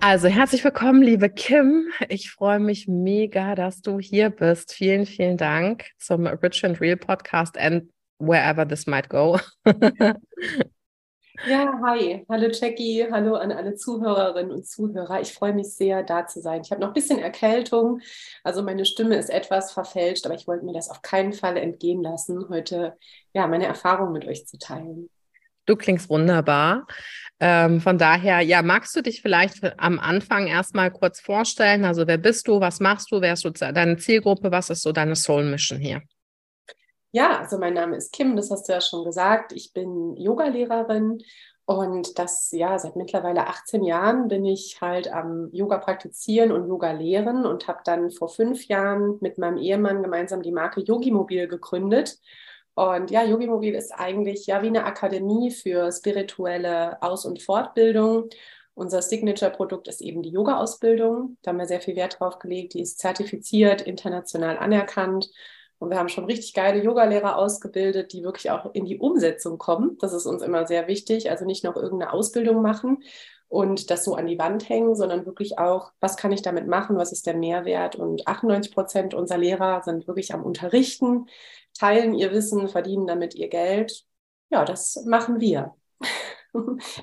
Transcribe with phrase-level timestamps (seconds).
[0.00, 1.90] Also herzlich willkommen, liebe Kim.
[2.08, 4.72] Ich freue mich mega, dass du hier bist.
[4.72, 9.38] Vielen, vielen Dank zum Rich and Real Podcast and wherever this might go.
[11.48, 12.24] ja, hi.
[12.28, 13.06] Hallo Jackie.
[13.10, 15.20] Hallo an alle Zuhörerinnen und Zuhörer.
[15.20, 16.60] Ich freue mich sehr, da zu sein.
[16.62, 18.00] Ich habe noch ein bisschen Erkältung.
[18.44, 22.02] Also meine Stimme ist etwas verfälscht, aber ich wollte mir das auf keinen Fall entgehen
[22.02, 22.96] lassen, heute
[23.32, 25.08] ja meine Erfahrung mit euch zu teilen.
[25.66, 26.86] Du klingst wunderbar.
[27.38, 31.84] Ähm, von daher, ja, magst du dich vielleicht am Anfang erstmal kurz vorstellen?
[31.84, 32.60] Also, wer bist du?
[32.60, 33.20] Was machst du?
[33.20, 34.50] Wer ist deine Zielgruppe?
[34.50, 36.02] Was ist so deine Soul Mission hier?
[37.12, 39.52] Ja, also mein Name ist Kim, das hast du ja schon gesagt.
[39.52, 41.22] Ich bin Yogalehrerin
[41.64, 46.92] und das, ja, seit mittlerweile 18 Jahren bin ich halt am Yoga praktizieren und Yoga
[46.92, 52.18] lehren und habe dann vor fünf Jahren mit meinem Ehemann gemeinsam die Marke Yogimobil gegründet.
[52.76, 58.28] Und ja, Yogimobil ist eigentlich ja wie eine Akademie für spirituelle Aus- und Fortbildung.
[58.74, 61.38] Unser Signature-Produkt ist eben die Yoga-Ausbildung.
[61.40, 62.74] Da haben wir sehr viel Wert drauf gelegt.
[62.74, 65.30] Die ist zertifiziert, international anerkannt.
[65.78, 69.96] Und wir haben schon richtig geile Yogalehrer ausgebildet, die wirklich auch in die Umsetzung kommen.
[69.98, 71.30] Das ist uns immer sehr wichtig.
[71.30, 72.98] Also nicht noch irgendeine Ausbildung machen
[73.48, 76.96] und das so an die Wand hängen, sondern wirklich auch, was kann ich damit machen?
[76.98, 77.96] Was ist der Mehrwert?
[77.96, 81.26] Und 98 Prozent unserer Lehrer sind wirklich am Unterrichten
[81.78, 84.04] teilen ihr Wissen, verdienen damit ihr Geld.
[84.50, 85.74] Ja, das machen wir.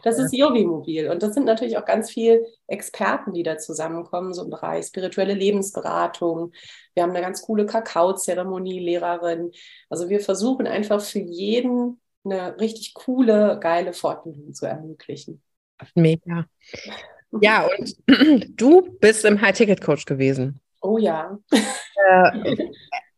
[0.03, 1.11] Das ist Yogi-Mobil.
[1.11, 5.35] Und das sind natürlich auch ganz viele Experten, die da zusammenkommen, so im Bereich spirituelle
[5.35, 6.53] Lebensberatung.
[6.95, 9.51] Wir haben eine ganz coole Kakaozeremonie-Lehrerin.
[9.91, 15.43] Also wir versuchen einfach für jeden eine richtig coole, geile Fortbildung zu ermöglichen.
[15.95, 16.45] Mega.
[17.41, 17.95] Ja, und
[18.59, 20.59] du bist im High-Ticket-Coach gewesen.
[20.81, 21.37] Oh ja.
[21.51, 22.55] Äh,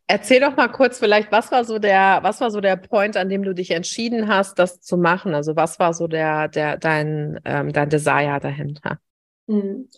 [0.08, 3.28] Erzähl doch mal kurz vielleicht, was war so der, was war so der Point, an
[3.28, 5.34] dem du dich entschieden hast, das zu machen?
[5.34, 9.00] Also was war so der, der, dein, ähm, dein Desire dahinter?
[9.48, 9.88] Mhm.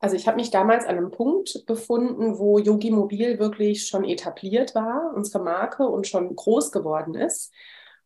[0.00, 4.74] Also ich habe mich damals an einem Punkt befunden, wo Yogi Mobil wirklich schon etabliert
[4.74, 7.52] war, unsere Marke und schon groß geworden ist.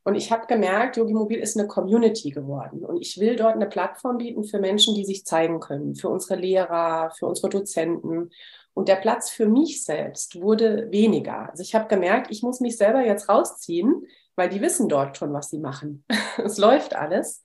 [0.05, 2.85] Und ich habe gemerkt, Yogi Mobil ist eine Community geworden.
[2.85, 6.41] Und ich will dort eine Plattform bieten für Menschen, die sich zeigen können, für unsere
[6.41, 8.31] Lehrer, für unsere Dozenten.
[8.75, 11.51] Und der Platz für mich selbst wurde weniger.
[11.51, 15.33] Also ich habe gemerkt, ich muss mich selber jetzt rausziehen, weil die wissen dort schon,
[15.33, 16.05] was sie machen.
[16.39, 17.43] es läuft alles.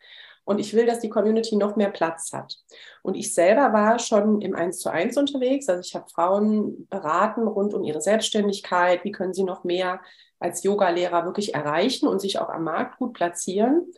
[0.47, 2.55] Und ich will, dass die Community noch mehr Platz hat.
[3.01, 5.67] Und ich selber war schon im Eins zu eins unterwegs.
[5.67, 9.03] Also ich habe Frauen beraten rund um ihre Selbstständigkeit.
[9.03, 9.99] Wie können sie noch mehr
[10.39, 13.91] als Yogalehrer wirklich erreichen und sich auch am Markt gut platzieren?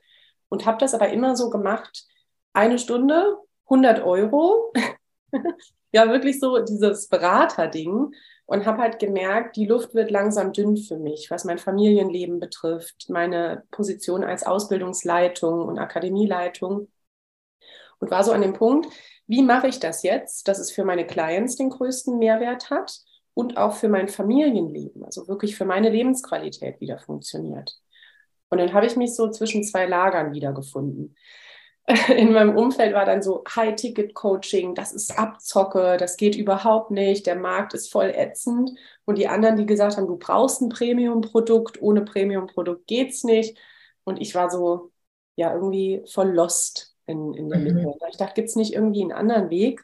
[0.50, 2.08] Und habe das aber immer so gemacht,
[2.52, 4.74] eine Stunde, 100 Euro.
[5.92, 8.12] ja wirklich so dieses Beraterding
[8.50, 13.08] und habe halt gemerkt, die Luft wird langsam dünn für mich, was mein Familienleben betrifft,
[13.08, 16.88] meine Position als Ausbildungsleitung und Akademieleitung.
[18.00, 18.88] Und war so an dem Punkt,
[19.28, 22.92] wie mache ich das jetzt, dass es für meine Clients den größten Mehrwert hat
[23.36, 27.80] und auch für mein Familienleben, also wirklich für meine Lebensqualität wieder funktioniert.
[28.50, 31.16] Und dann habe ich mich so zwischen zwei Lagern wiedergefunden.
[32.16, 37.36] in meinem Umfeld war dann so High-Ticket-Coaching, das ist Abzocke, das geht überhaupt nicht, der
[37.36, 38.72] Markt ist voll ätzend.
[39.06, 43.58] Und die anderen, die gesagt haben, du brauchst ein Premium-Produkt, ohne Premium-Produkt geht's nicht.
[44.04, 44.92] Und ich war so,
[45.36, 47.80] ja, irgendwie voll lost in, in der Mitte.
[47.80, 47.94] Mhm.
[48.10, 49.84] Ich dachte, gibt es nicht irgendwie einen anderen Weg,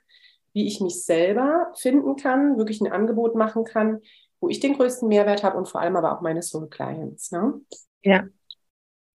[0.53, 4.01] wie ich mich selber finden kann, wirklich ein Angebot machen kann,
[4.39, 7.31] wo ich den größten Mehrwert habe und vor allem aber auch meine Soul-Clients.
[7.31, 7.61] Ne?
[8.03, 8.19] Ja.
[8.21, 8.31] Und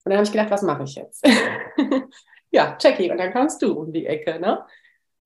[0.04, 1.24] dann habe ich gedacht, was mache ich jetzt?
[2.50, 4.64] ja, Jackie, und dann kamst du um die Ecke, ne?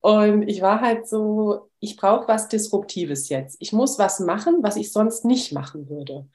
[0.01, 3.57] Und ich war halt so, ich brauche was Disruptives jetzt.
[3.59, 6.27] Ich muss was machen, was ich sonst nicht machen würde.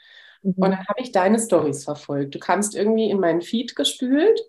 [0.43, 0.55] Mhm.
[0.57, 2.35] Und dann habe ich deine Stories verfolgt.
[2.35, 4.41] Du kamst irgendwie in meinen Feed gespült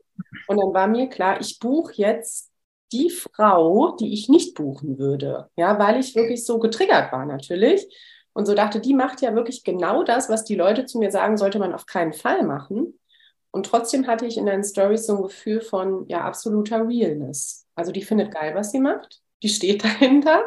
[0.48, 2.52] und dann war mir klar, ich buche jetzt
[2.92, 5.50] die Frau, die ich nicht buchen würde.
[5.56, 7.88] Ja, weil ich wirklich so getriggert war natürlich.
[8.34, 11.38] Und so dachte, die macht ja wirklich genau das, was die Leute zu mir sagen,
[11.38, 13.00] sollte man auf keinen Fall machen.
[13.51, 17.68] Und trotzdem hatte ich in deinen Stories so ein Gefühl von ja absoluter Realness.
[17.75, 19.21] Also die findet geil, was sie macht.
[19.44, 20.44] Die steht dahinter.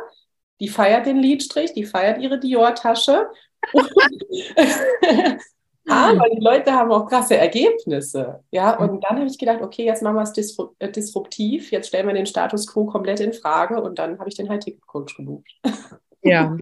[0.60, 3.28] Die feiert den Liedstrich, die feiert ihre Dior-Tasche.
[5.86, 8.42] Aber die Leute haben auch krasse Ergebnisse.
[8.50, 12.06] Ja, und dann habe ich gedacht, okay, jetzt machen wir es äh, disruptiv, jetzt stellen
[12.06, 15.60] wir den Status quo komplett in Frage und dann habe ich den High-Ticket-Coach gebucht.
[16.24, 16.56] Ja,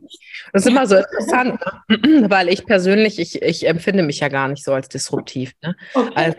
[0.53, 2.27] das ist immer so interessant, ne?
[2.31, 5.53] weil ich persönlich, ich, ich empfinde mich ja gar nicht so als disruptiv.
[5.63, 5.77] Ne?
[5.95, 6.39] Okay, also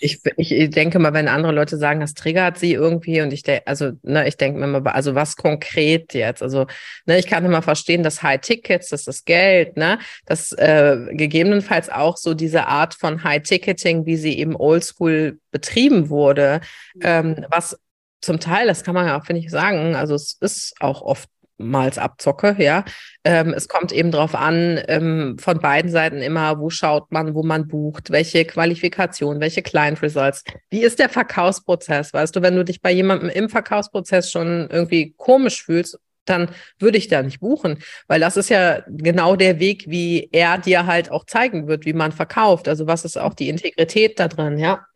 [0.00, 3.44] ich, ich, ich, denke mal, wenn andere Leute sagen, das triggert sie irgendwie und ich
[3.44, 6.42] denke, also ne, ich denke mir mal, also was konkret jetzt?
[6.42, 6.66] Also
[7.06, 11.88] ne, ich kann immer verstehen, dass High Tickets, dass das Geld, ne, dass äh, gegebenenfalls
[11.88, 16.60] auch so diese Art von High Ticketing, wie sie eben Oldschool betrieben wurde,
[16.94, 17.00] mhm.
[17.04, 17.78] ähm, was
[18.22, 21.28] zum Teil, das kann man ja auch, finde ich, sagen, also es ist auch oft
[21.60, 22.84] mals abzocke, ja.
[23.24, 27.42] Ähm, es kommt eben darauf an, ähm, von beiden Seiten immer, wo schaut man, wo
[27.42, 30.42] man bucht, welche Qualifikation, welche Client Results.
[30.70, 32.12] Wie ist der Verkaufsprozess?
[32.12, 36.98] Weißt du, wenn du dich bei jemandem im Verkaufsprozess schon irgendwie komisch fühlst, dann würde
[36.98, 41.10] ich da nicht buchen, weil das ist ja genau der Weg, wie er dir halt
[41.10, 42.68] auch zeigen wird, wie man verkauft.
[42.68, 44.86] Also was ist auch die Integrität da drin, ja.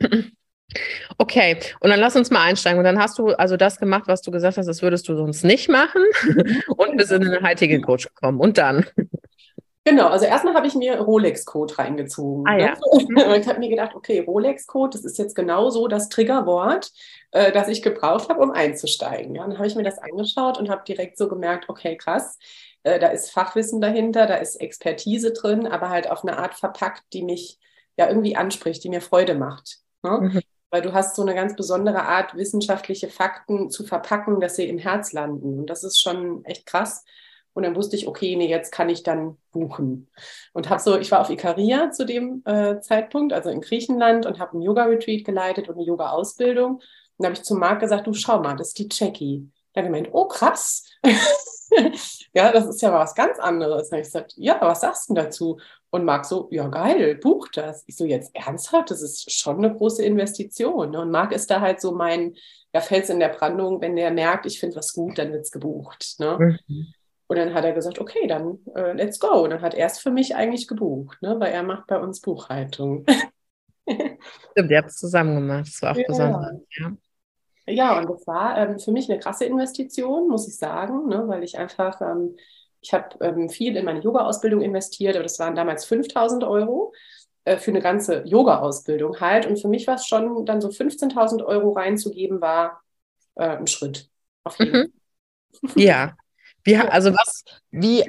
[1.18, 2.78] Okay, und dann lass uns mal einsteigen.
[2.78, 5.44] Und dann hast du also das gemacht, was du gesagt hast, das würdest du sonst
[5.44, 6.02] nicht machen.
[6.76, 8.40] Und bist in den High-Ticket-Coach gekommen.
[8.40, 8.86] Und dann?
[9.84, 12.44] Genau, also erstmal habe ich mir Rolex-Code reingezogen.
[12.48, 12.74] Ah, ja.
[13.08, 13.36] ne?
[13.38, 16.90] Ich habe mir gedacht, okay, Rolex-Code, das ist jetzt genau so das Triggerwort,
[17.32, 19.34] äh, das ich gebraucht habe, um einzusteigen.
[19.34, 22.38] Ja, dann habe ich mir das angeschaut und habe direkt so gemerkt, okay, krass,
[22.82, 27.02] äh, da ist Fachwissen dahinter, da ist Expertise drin, aber halt auf eine Art verpackt,
[27.12, 27.58] die mich
[27.98, 29.80] ja irgendwie anspricht, die mir Freude macht.
[30.02, 30.18] Ne?
[30.18, 30.40] Mhm
[30.74, 34.78] weil du hast so eine ganz besondere Art, wissenschaftliche Fakten zu verpacken, dass sie im
[34.78, 35.60] Herz landen.
[35.60, 37.04] Und das ist schon echt krass.
[37.52, 40.10] Und dann wusste ich, okay, nee, jetzt kann ich dann buchen.
[40.52, 44.40] Und habe so, ich war auf Ikaria zu dem äh, Zeitpunkt, also in Griechenland, und
[44.40, 46.72] habe einen Yoga-Retreat geleitet und eine Yoga-Ausbildung.
[46.78, 46.82] Und
[47.18, 49.48] dann habe ich zu Marc gesagt, du schau mal, das ist die Jackie.
[49.74, 50.82] Dann gemeint, oh krass.
[52.34, 53.90] ja, das ist ja was ganz anderes.
[53.90, 55.60] Dann habe ich gesagt, ja, was sagst du dazu?
[55.94, 57.84] Und Marc so, ja geil, buch das.
[57.86, 60.90] Ich so, jetzt ernsthaft, das ist schon eine große Investition.
[60.90, 61.00] Ne?
[61.00, 62.34] Und Marc ist da halt so mein
[62.72, 65.52] ja, Fels in der Brandung, wenn der merkt, ich finde was gut, dann wird es
[65.52, 66.16] gebucht.
[66.18, 66.58] Ne?
[66.66, 66.86] Mhm.
[67.28, 69.44] Und dann hat er gesagt, okay, dann äh, let's go.
[69.44, 71.38] Und dann hat er es für mich eigentlich gebucht, ne?
[71.38, 73.06] weil er macht bei uns Buchhaltung.
[73.88, 75.68] Stimmt, ihr habt es zusammen gemacht.
[75.68, 76.04] Das war auch ja.
[76.08, 76.60] besonders.
[76.76, 76.92] Ja.
[77.68, 81.22] ja, und das war ähm, für mich eine krasse Investition, muss ich sagen, ne?
[81.28, 82.34] weil ich einfach ähm,
[82.84, 86.92] ich habe ähm, viel in meine Yoga-Ausbildung investiert, aber das waren damals 5000 Euro
[87.44, 89.46] äh, für eine ganze Yoga-Ausbildung halt.
[89.46, 92.82] Und für mich war es schon dann so 15.000 Euro reinzugeben, war
[93.36, 94.10] äh, ein Schritt.
[94.44, 94.92] Auf jeden.
[95.62, 95.72] Mhm.
[95.76, 96.14] Ja.
[96.62, 97.44] Wie, also was,
[97.76, 98.04] wie,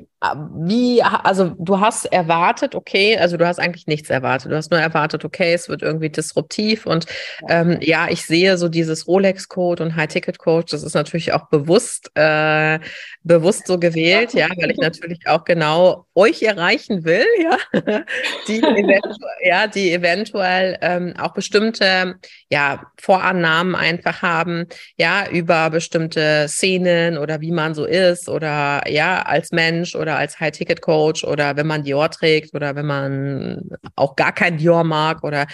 [0.55, 4.51] wie, also du hast erwartet, okay, also du hast eigentlich nichts erwartet.
[4.51, 7.05] Du hast nur erwartet, okay, es wird irgendwie disruptiv und
[7.49, 12.79] ähm, ja, ich sehe so dieses Rolex-Code und High-Ticket-Code, das ist natürlich auch bewusst, äh,
[13.23, 17.57] bewusst so gewählt, ja, weil ich natürlich auch genau euch erreichen will, ja,
[18.47, 19.11] die eventuell,
[19.43, 22.15] ja, die eventuell ähm, auch bestimmte,
[22.49, 24.65] ja, Vorannahmen einfach haben,
[24.97, 30.39] ja, über bestimmte Szenen oder wie man so ist oder ja, als Mensch oder als
[30.39, 35.47] High-Ticket-Coach oder wenn man Dior trägt oder wenn man auch gar kein Dior mag oder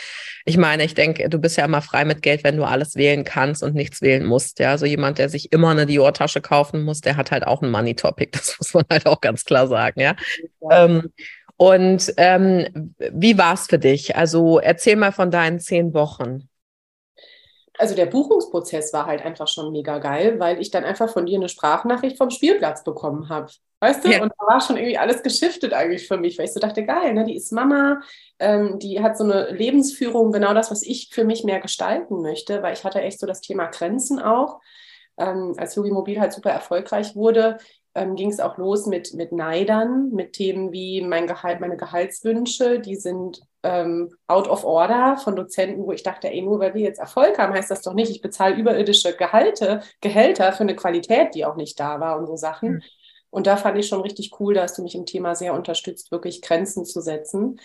[0.46, 3.24] ich meine, ich denke, du bist ja immer frei mit Geld, wenn du alles wählen
[3.24, 4.60] kannst und nichts wählen musst.
[4.60, 7.72] Ja, so jemand, der sich immer eine Dior-Tasche kaufen muss, der hat halt auch ein
[7.72, 8.32] Money-Topic.
[8.42, 10.00] Das muss man halt auch ganz klar sagen.
[10.00, 10.16] Ja.
[10.62, 10.86] ja.
[10.86, 11.14] Ähm,
[11.58, 14.16] und ähm, wie war es für dich?
[14.16, 16.50] Also erzähl mal von deinen zehn Wochen
[17.82, 21.40] also der Buchungsprozess war halt einfach schon mega geil, weil ich dann einfach von dir
[21.40, 23.52] eine Sprachnachricht vom Spielplatz bekommen habe.
[23.82, 24.12] Weißt du?
[24.12, 24.22] Ja.
[24.22, 27.16] Und da war schon irgendwie alles geschiftet eigentlich für mich, weil ich so dachte, geil,
[27.16, 27.26] ne?
[27.26, 28.00] die ist Mama,
[28.38, 32.62] ähm, die hat so eine Lebensführung, genau das, was ich für mich mehr gestalten möchte,
[32.62, 34.60] weil ich hatte echt so das Thema Grenzen auch.
[35.18, 37.58] Ähm, als Yogi Mobil halt super erfolgreich wurde,
[37.96, 42.80] ähm, ging es auch los mit, mit Neidern, mit Themen wie mein Gehalt, meine Gehaltswünsche,
[42.80, 46.82] die sind ähm, out of order von Dozenten, wo ich dachte, ey, nur weil wir
[46.82, 51.34] jetzt Erfolg haben, heißt das doch nicht, ich bezahle überirdische Gehalte, Gehälter für eine Qualität,
[51.34, 52.74] die auch nicht da war und so Sachen.
[52.74, 52.82] Mhm.
[53.32, 56.42] Und da fand ich schon richtig cool, dass du mich im Thema sehr unterstützt, wirklich
[56.42, 57.60] Grenzen zu setzen.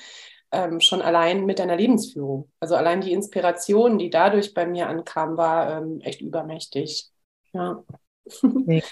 [0.52, 2.50] Ähm, schon allein mit deiner Lebensführung.
[2.60, 7.10] Also allein die Inspiration, die dadurch bei mir ankam, war ähm, echt übermächtig.
[7.52, 7.84] Ja.
[8.42, 8.86] Mega.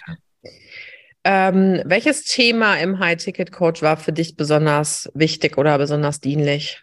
[1.27, 6.83] Ähm, welches Thema im High-Ticket-Coach war für dich besonders wichtig oder besonders dienlich?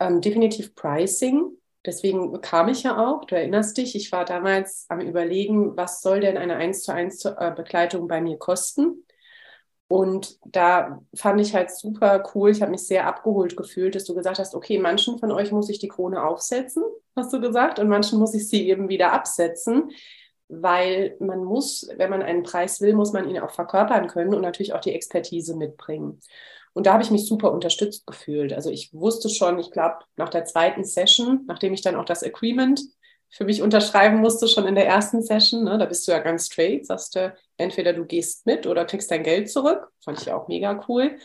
[0.00, 1.52] Ähm, definitiv Pricing.
[1.86, 6.20] Deswegen kam ich ja auch, du erinnerst dich, ich war damals am Überlegen, was soll
[6.20, 9.04] denn eine 1 zu 1 äh, Begleitung bei mir kosten?
[9.88, 12.50] Und da fand ich halt super cool.
[12.50, 15.68] Ich habe mich sehr abgeholt gefühlt, dass du gesagt hast, okay, manchen von euch muss
[15.68, 16.82] ich die Krone aufsetzen,
[17.14, 19.90] hast du gesagt, und manchen muss ich sie eben wieder absetzen,
[20.48, 24.42] weil man muss, wenn man einen Preis will, muss man ihn auch verkörpern können und
[24.42, 26.20] natürlich auch die Expertise mitbringen.
[26.76, 28.52] Und da habe ich mich super unterstützt gefühlt.
[28.52, 32.22] Also ich wusste schon, ich glaube, nach der zweiten Session, nachdem ich dann auch das
[32.22, 32.82] Agreement
[33.30, 35.64] für mich unterschreiben musste, schon in der ersten Session.
[35.64, 35.78] Ne?
[35.78, 39.22] Da bist du ja ganz straight, sagst du, entweder du gehst mit oder kriegst dein
[39.22, 39.88] Geld zurück.
[40.04, 41.16] Fand ich auch mega cool.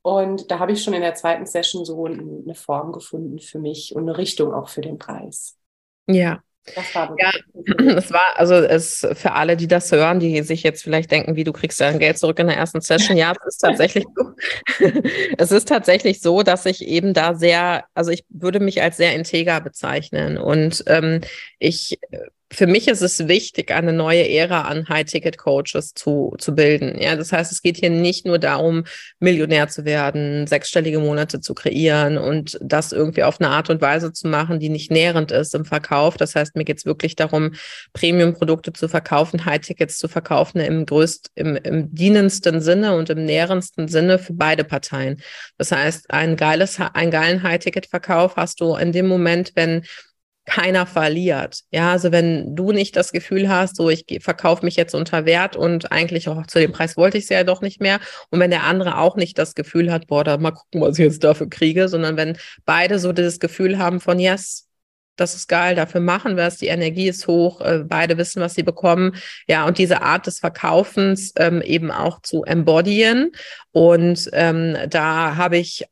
[0.00, 3.94] Und da habe ich schon in der zweiten Session so eine Form gefunden für mich
[3.94, 5.58] und eine Richtung auch für den Preis.
[6.06, 6.40] Ja,
[6.74, 7.30] das war ja,
[7.96, 11.44] es war also es für alle, die das hören, die sich jetzt vielleicht denken, wie
[11.44, 13.16] du kriegst dein Geld zurück in der ersten Session.
[13.16, 14.32] Ja, es ist tatsächlich so.
[15.38, 19.14] es ist tatsächlich so, dass ich eben da sehr, also ich würde mich als sehr
[19.14, 21.20] integer bezeichnen und ähm,
[21.58, 21.98] ich
[22.52, 26.96] für mich ist es wichtig, eine neue Ära an High-Ticket-Coaches zu, zu bilden.
[27.00, 28.84] Ja, das heißt, es geht hier nicht nur darum,
[29.18, 34.12] Millionär zu werden, sechsstellige Monate zu kreieren und das irgendwie auf eine Art und Weise
[34.12, 36.16] zu machen, die nicht nährend ist im Verkauf.
[36.16, 37.52] Das heißt, mir geht es wirklich darum,
[37.94, 43.88] Premium-Produkte zu verkaufen, High-Tickets zu verkaufen im größt, im, im dienendsten Sinne und im nährendsten
[43.88, 45.20] Sinne für beide Parteien.
[45.58, 49.82] Das heißt, ein geiles, einen geilen High-Ticket-Verkauf hast du in dem Moment, wenn
[50.46, 51.60] keiner verliert.
[51.70, 55.56] Ja, also wenn du nicht das Gefühl hast, so ich verkaufe mich jetzt unter Wert
[55.56, 57.98] und eigentlich auch zu dem Preis wollte ich es ja doch nicht mehr.
[58.30, 61.04] Und wenn der andere auch nicht das Gefühl hat, boah, da mal gucken, was ich
[61.04, 64.68] jetzt dafür kriege, sondern wenn beide so dieses Gefühl haben von, yes,
[65.16, 68.54] das ist geil, dafür machen wir es, die Energie ist hoch, äh, beide wissen, was
[68.54, 69.16] sie bekommen.
[69.48, 73.32] Ja, und diese Art des Verkaufens ähm, eben auch zu embodyen.
[73.72, 75.86] Und ähm, da habe ich,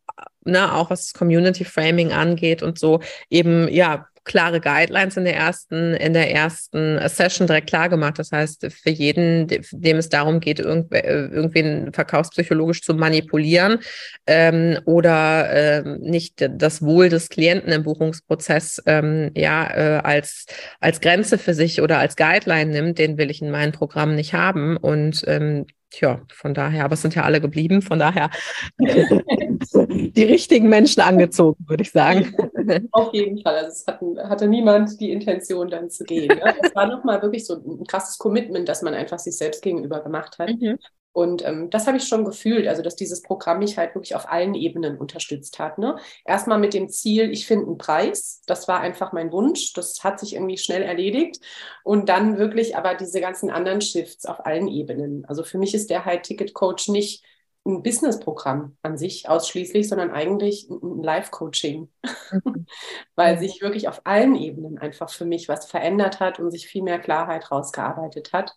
[0.45, 5.95] ne, auch was Community Framing angeht und so, eben, ja, klare Guidelines in der ersten,
[5.95, 8.19] in der ersten Session direkt klar gemacht.
[8.19, 13.79] Das heißt, für jeden, dem es darum geht, irgendw irgendwen verkaufspsychologisch zu manipulieren
[14.27, 20.47] ähm, oder ähm, nicht das Wohl des Klienten im Buchungsprozess ähm, ja äh, als
[20.81, 24.35] als Grenze für sich oder als Guideline nimmt, den will ich in meinem Programm nicht
[24.35, 24.77] haben.
[24.77, 28.29] Und ähm, Tja, von daher, aber es sind ja alle geblieben, von daher
[28.79, 32.35] die richtigen Menschen angezogen, würde ich sagen.
[32.93, 33.57] Auf jeden Fall.
[33.57, 36.29] Also es hatten, hatte niemand die Intention, dann zu gehen.
[36.29, 36.55] Ne?
[36.63, 40.39] Es war nochmal wirklich so ein krasses Commitment, das man einfach sich selbst gegenüber gemacht
[40.39, 40.51] hat.
[40.51, 40.79] Mhm.
[41.15, 44.29] Und ähm, das habe ich schon gefühlt, also dass dieses Programm mich halt wirklich auf
[44.29, 45.79] allen Ebenen unterstützt hat.
[45.79, 45.97] Ne?
[46.25, 48.43] Erstmal mit dem Ziel, ich finde einen Preis.
[48.47, 49.73] Das war einfach mein Wunsch.
[49.75, 51.39] Das hat sich irgendwie schnell erledigt.
[51.85, 55.25] Und dann wirklich aber diese ganzen anderen Shifts auf allen Ebenen.
[55.27, 57.23] Also für mich ist der High-Ticket-Coach nicht
[57.67, 61.89] ein Business-Programm an sich ausschließlich, sondern eigentlich ein Live-Coaching,
[62.33, 62.67] mhm.
[63.15, 66.83] weil sich wirklich auf allen Ebenen einfach für mich was verändert hat und sich viel
[66.83, 68.55] mehr Klarheit rausgearbeitet hat.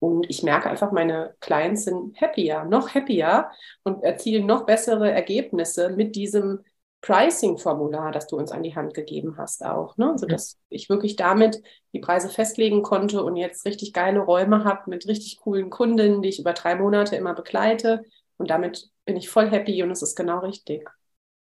[0.00, 3.50] Und ich merke einfach, meine Clients sind happier, noch happier
[3.84, 6.64] und erzielen noch bessere Ergebnisse mit diesem
[7.02, 9.96] Pricing-Formular, das du uns an die Hand gegeben hast auch.
[9.96, 10.10] Ne?
[10.10, 11.60] Also, dass ich wirklich damit
[11.92, 16.28] die Preise festlegen konnte und jetzt richtig geile Räume habe mit richtig coolen Kunden, die
[16.28, 18.04] ich über drei Monate immer begleite.
[18.36, 20.88] Und damit bin ich voll happy und es ist genau richtig.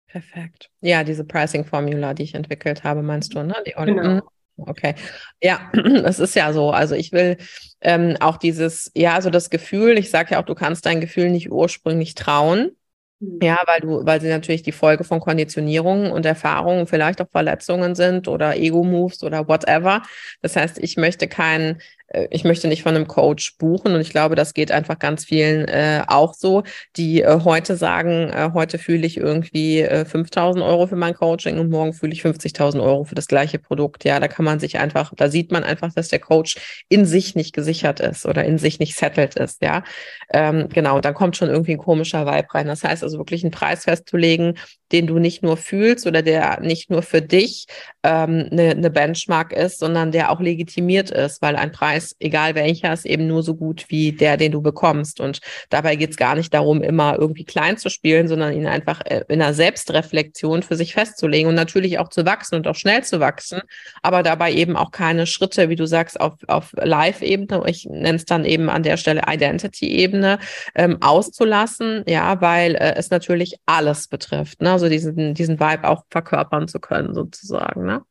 [0.08, 0.70] Perfekt.
[0.82, 3.56] Ja, diese Pricing-Formula, die ich entwickelt habe, meinst du, ne?
[3.66, 4.16] Die genau.
[4.16, 4.22] Mhm.
[4.58, 4.96] Okay.
[5.42, 5.72] Ja,
[6.06, 6.72] es ist ja so.
[6.72, 7.38] Also ich will
[7.80, 11.30] ähm, auch dieses, ja, also das Gefühl, ich sage ja auch, du kannst dein Gefühl
[11.30, 12.72] nicht ursprünglich trauen.
[13.20, 13.40] Mhm.
[13.42, 17.96] Ja, weil du, weil sie natürlich die Folge von Konditionierungen und Erfahrungen, vielleicht auch Verletzungen
[17.96, 20.02] sind oder Ego-Moves oder whatever.
[20.42, 21.82] Das heißt, ich möchte keinen
[22.30, 25.68] ich möchte nicht von einem Coach buchen und ich glaube, das geht einfach ganz vielen
[25.68, 26.64] äh, auch so,
[26.98, 31.60] die äh, heute sagen, äh, heute fühle ich irgendwie äh, 5000 Euro für mein Coaching
[31.60, 34.04] und morgen fühle ich 50.000 Euro für das gleiche Produkt.
[34.04, 37.36] Ja, da kann man sich einfach, da sieht man einfach, dass der Coach in sich
[37.36, 39.62] nicht gesichert ist oder in sich nicht settled ist.
[39.62, 39.84] Ja,
[40.32, 42.68] ähm, genau, dann kommt schon irgendwie ein komischer Vibe rein.
[42.68, 44.58] Das heißt also wirklich einen Preis festzulegen,
[44.92, 47.66] den du nicht nur fühlst oder der nicht nur für dich
[48.04, 52.94] ähm, eine, eine Benchmark ist, sondern der auch legitimiert ist, weil ein Preis, egal welcher,
[52.94, 55.20] ist eben nur so gut wie der, den du bekommst.
[55.20, 59.02] Und dabei geht es gar nicht darum, immer irgendwie klein zu spielen, sondern ihn einfach
[59.06, 63.04] äh, in einer Selbstreflexion für sich festzulegen und natürlich auch zu wachsen und auch schnell
[63.04, 63.62] zu wachsen,
[64.02, 68.26] aber dabei eben auch keine Schritte, wie du sagst, auf, auf Live-Ebene, ich nenne es
[68.26, 70.40] dann eben an der Stelle Identity-Ebene,
[70.76, 74.62] ähm, auszulassen, ja, weil äh, es natürlich alles betrifft.
[74.62, 74.72] Ne?
[74.82, 77.86] Also diesen, diesen Vibe auch verkörpern zu können, sozusagen.
[77.86, 78.02] Ne?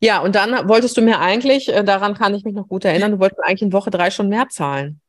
[0.00, 3.12] Ja, und dann wolltest du mir eigentlich, äh, daran kann ich mich noch gut erinnern,
[3.12, 5.00] du wolltest eigentlich in Woche drei schon mehr zahlen.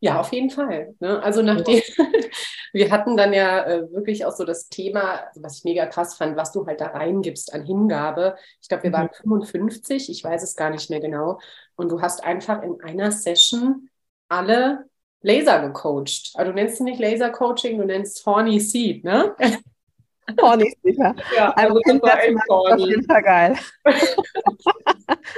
[0.00, 0.94] Ja, auf jeden Fall.
[0.98, 1.22] Ne?
[1.22, 1.82] Also nachdem,
[2.72, 6.36] wir hatten dann ja äh, wirklich auch so das Thema, was ich mega krass fand,
[6.36, 8.36] was du halt da reingibst an Hingabe.
[8.62, 8.94] Ich glaube, wir mhm.
[8.94, 11.38] waren 55, ich weiß es gar nicht mehr genau.
[11.76, 13.88] Und du hast einfach in einer Session
[14.28, 14.86] alle
[15.22, 16.32] Laser gecoacht.
[16.34, 19.36] Also du nennst es nicht Laser Coaching, du nennst Horny Seed, ne?
[20.40, 20.98] Horny Seed,
[21.36, 21.50] ja.
[21.52, 22.72] also, also das war echt horny.
[22.72, 23.58] auf jeden Fall geil.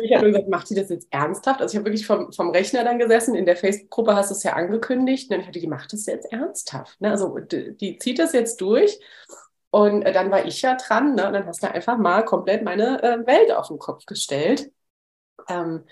[0.03, 1.61] ich habe gesagt, macht die das jetzt ernsthaft?
[1.61, 4.43] Also ich habe wirklich vom, vom Rechner dann gesessen, in der Facebook-Gruppe hast du es
[4.43, 5.31] ja angekündigt.
[5.31, 7.01] Und dann hatte die, macht das jetzt ernsthaft?
[7.01, 7.11] Ne?
[7.11, 8.99] Also die, die zieht das jetzt durch.
[9.71, 11.27] Und äh, dann war ich ja dran, ne?
[11.27, 14.71] Und dann hast du einfach mal komplett meine äh, Welt auf den Kopf gestellt.
[15.49, 15.85] Ähm,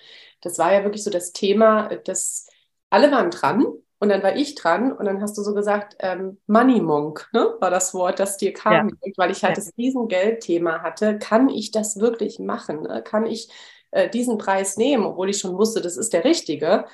[0.42, 2.46] das war ja wirklich so das Thema, dass
[2.90, 3.64] alle waren dran
[4.00, 7.54] und dann war ich dran und dann hast du so gesagt, ähm, Money Monk, ne?
[7.60, 9.12] war das Wort, das dir kam, ja.
[9.18, 9.62] weil ich halt ja.
[9.62, 11.18] das Riesengeldthema hatte.
[11.18, 12.84] Kann ich das wirklich machen?
[12.84, 13.02] Ne?
[13.02, 13.50] Kann ich
[13.90, 16.86] äh, diesen Preis nehmen, obwohl ich schon wusste, das ist der richtige?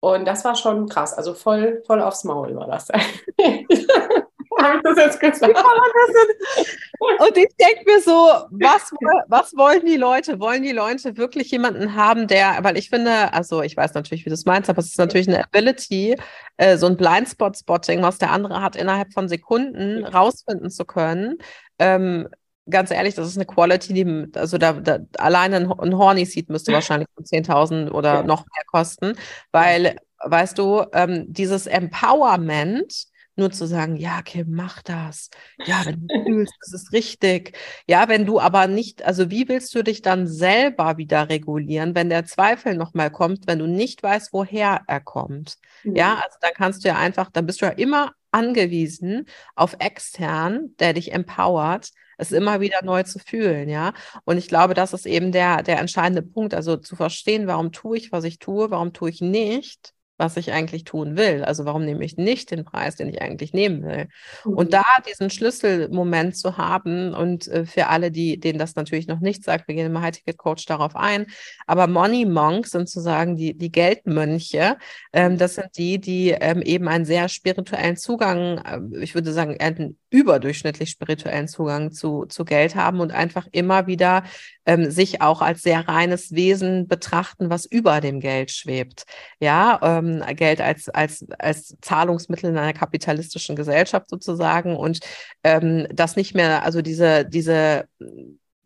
[0.00, 2.88] Und das war schon krass, also voll, voll aufs Maul war das.
[4.62, 5.58] habe ich das jetzt gesagt?
[7.20, 8.12] Und ich denke mir so,
[8.50, 8.90] was,
[9.28, 10.40] was wollen die Leute?
[10.40, 14.30] Wollen die Leute wirklich jemanden haben, der, weil ich finde, also ich weiß natürlich, wie
[14.30, 16.16] du es meinst, aber es ist natürlich eine Ability,
[16.56, 21.38] äh, so ein Blindspot-Spotting, was der andere hat, innerhalb von Sekunden rausfinden zu können.
[21.78, 22.28] Ähm,
[22.68, 26.50] ganz ehrlich, das ist eine Quality, die, also da, da alleine ein, ein Horny Seed
[26.50, 29.14] müsste wahrscheinlich 10.000 oder noch mehr kosten,
[29.52, 33.06] weil, weißt du, ähm, dieses Empowerment,
[33.38, 35.30] nur zu sagen, ja, Kim, mach das.
[35.64, 37.56] Ja, wenn du fühlst, das ist richtig.
[37.86, 42.10] Ja, wenn du aber nicht, also wie willst du dich dann selber wieder regulieren, wenn
[42.10, 45.56] der Zweifel nochmal kommt, wenn du nicht weißt, woher er kommt?
[45.84, 45.96] Mhm.
[45.96, 50.74] Ja, also dann kannst du ja einfach, dann bist du ja immer angewiesen auf extern,
[50.78, 53.92] der dich empowert, es immer wieder neu zu fühlen, ja.
[54.24, 57.96] Und ich glaube, das ist eben der, der entscheidende Punkt, also zu verstehen, warum tue
[57.96, 61.44] ich, was ich tue, warum tue ich nicht was ich eigentlich tun will.
[61.44, 64.08] Also warum nehme ich nicht den Preis, den ich eigentlich nehmen will?
[64.44, 64.52] Mhm.
[64.52, 69.20] Und da diesen Schlüsselmoment zu haben und äh, für alle, die, denen das natürlich noch
[69.20, 71.26] nicht sagt, wir gehen im High-Ticket-Coach darauf ein,
[71.66, 74.76] aber Money Monks sind sozusagen die, die Geldmönche.
[75.12, 79.56] Ähm, das sind die, die ähm, eben einen sehr spirituellen Zugang, äh, ich würde sagen,
[79.60, 84.24] einen überdurchschnittlich spirituellen Zugang zu, zu Geld haben und einfach immer wieder
[84.66, 89.04] ähm, sich auch als sehr reines Wesen betrachten, was über dem Geld schwebt.
[89.40, 95.00] Ja, ähm, Geld als, als, als Zahlungsmittel in einer kapitalistischen Gesellschaft sozusagen und
[95.44, 97.86] ähm, das nicht mehr, also diese, diese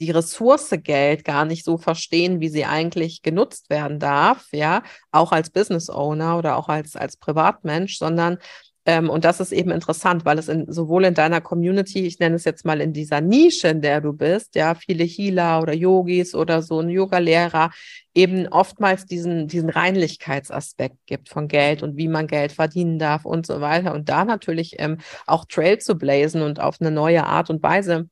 [0.03, 5.31] die Ressource Geld gar nicht so verstehen, wie sie eigentlich genutzt werden darf, ja, auch
[5.31, 8.39] als Business Owner oder auch als, als Privatmensch, sondern
[8.85, 12.35] ähm, und das ist eben interessant, weil es in, sowohl in deiner Community, ich nenne
[12.35, 16.35] es jetzt mal in dieser Nische, in der du bist, ja, viele Healer oder Yogis
[16.35, 17.71] oder so ein Yoga-Lehrer,
[18.15, 23.47] eben oftmals diesen, diesen Reinlichkeitsaspekt gibt von Geld und wie man Geld verdienen darf und
[23.47, 23.95] so weiter.
[23.95, 28.09] Und da natürlich ähm, auch Trail zu blazen und auf eine neue Art und Weise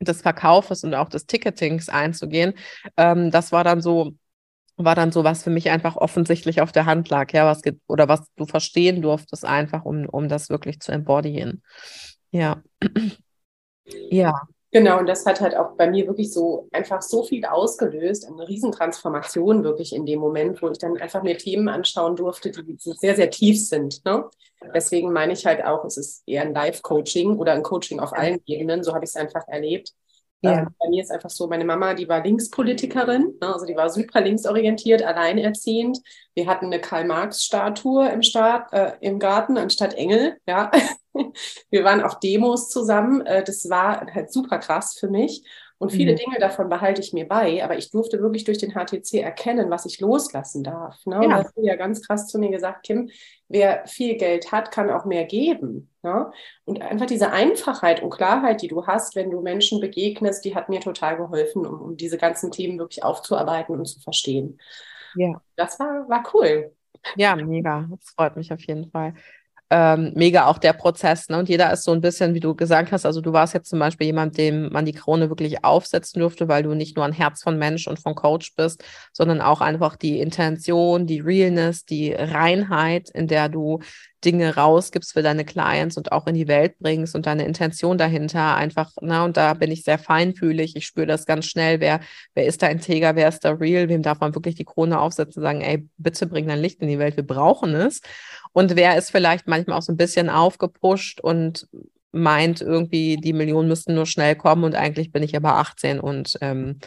[0.00, 2.54] des Verkaufes und auch des Ticketings einzugehen,
[2.96, 4.12] ähm, das war dann so
[4.84, 8.08] war dann so was für mich einfach offensichtlich auf der Hand lag, ja, was oder
[8.08, 11.62] was du verstehen durftest, einfach, um, um das wirklich zu embodyen.
[12.30, 12.62] Ja.
[14.10, 14.34] ja.
[14.72, 18.46] Genau, und das hat halt auch bei mir wirklich so einfach so viel ausgelöst, eine
[18.46, 23.16] Riesentransformation wirklich in dem Moment, wo ich dann einfach mir Themen anschauen durfte, die sehr,
[23.16, 24.04] sehr tief sind.
[24.04, 24.26] Ne?
[24.72, 28.40] Deswegen meine ich halt auch, es ist eher ein Live-Coaching oder ein Coaching auf allen
[28.46, 29.92] Ebenen, so habe ich es einfach erlebt.
[30.42, 30.60] Ja.
[30.60, 33.90] Ähm, bei mir ist einfach so, meine Mama, die war Linkspolitikerin, ne, also die war
[33.90, 35.98] super linksorientiert, alleinerziehend.
[36.34, 38.20] Wir hatten eine Karl-Marx-Statue im,
[38.72, 40.38] äh, im Garten anstatt Engel.
[40.46, 40.70] Ja.
[41.70, 43.20] Wir waren auf Demos zusammen.
[43.26, 45.44] Äh, das war halt super krass für mich.
[45.80, 46.16] Und viele mhm.
[46.16, 49.86] Dinge davon behalte ich mir bei, aber ich durfte wirklich durch den HTC erkennen, was
[49.86, 51.06] ich loslassen darf.
[51.06, 51.20] Ne?
[51.22, 51.30] Ja.
[51.30, 53.08] Hast du ja ganz krass zu mir gesagt, Kim,
[53.48, 55.88] wer viel Geld hat, kann auch mehr geben.
[56.02, 56.30] Ne?
[56.66, 60.68] Und einfach diese Einfachheit und Klarheit, die du hast, wenn du Menschen begegnest, die hat
[60.68, 64.58] mir total geholfen, um, um diese ganzen Themen wirklich aufzuarbeiten und zu verstehen.
[65.14, 65.40] Ja.
[65.56, 66.76] Das war, war cool.
[67.16, 67.88] Ja, mega.
[67.90, 69.14] Das freut mich auf jeden Fall
[69.70, 71.28] ähm, mega auch der Prozess.
[71.28, 71.38] Ne?
[71.38, 73.78] Und jeder ist so ein bisschen, wie du gesagt hast, also du warst jetzt zum
[73.78, 77.42] Beispiel jemand, dem man die Krone wirklich aufsetzen durfte, weil du nicht nur ein Herz
[77.42, 83.10] von Mensch und von Coach bist, sondern auch einfach die Intention, die Realness, die Reinheit,
[83.10, 83.78] in der du
[84.24, 88.54] Dinge rausgibst für deine Clients und auch in die Welt bringst und deine Intention dahinter
[88.54, 90.76] einfach, na, und da bin ich sehr feinfühlig.
[90.76, 91.80] Ich spüre das ganz schnell.
[91.80, 92.00] Wer,
[92.34, 93.16] wer ist da integer?
[93.16, 93.88] Wer ist da real?
[93.88, 96.88] Wem darf man wirklich die Krone aufsetzen und sagen, ey, bitte bring dein Licht in
[96.88, 97.16] die Welt.
[97.16, 98.00] Wir brauchen es.
[98.52, 101.68] Und wer ist vielleicht manchmal auch so ein bisschen aufgepusht und
[102.12, 106.36] meint irgendwie, die Millionen müssten nur schnell kommen und eigentlich bin ich aber 18 und
[106.40, 106.80] ähm,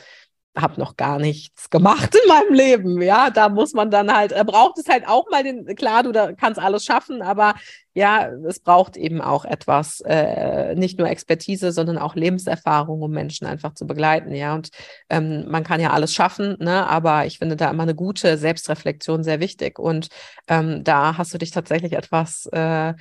[0.56, 3.02] habe noch gar nichts gemacht in meinem Leben.
[3.02, 6.12] Ja, da muss man dann halt, er braucht es halt auch mal den, klar, du
[6.12, 7.56] da kannst alles schaffen, aber
[7.96, 13.48] ja, es braucht eben auch etwas, äh, nicht nur Expertise, sondern auch Lebenserfahrung, um Menschen
[13.48, 14.34] einfach zu begleiten.
[14.34, 14.70] Ja, und
[15.10, 19.24] ähm, man kann ja alles schaffen, ne, aber ich finde da immer eine gute Selbstreflexion
[19.24, 19.80] sehr wichtig.
[19.80, 20.10] Und
[20.48, 22.94] ähm, da hast du dich tatsächlich etwas äh,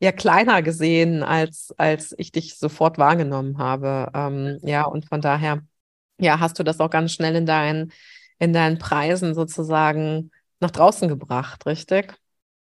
[0.00, 4.10] ja kleiner gesehen, als, als ich dich sofort wahrgenommen habe.
[4.14, 5.62] Ähm, ja, und von daher
[6.18, 7.92] ja, hast du das auch ganz schnell in deinen,
[8.38, 12.14] in deinen Preisen sozusagen nach draußen gebracht, richtig?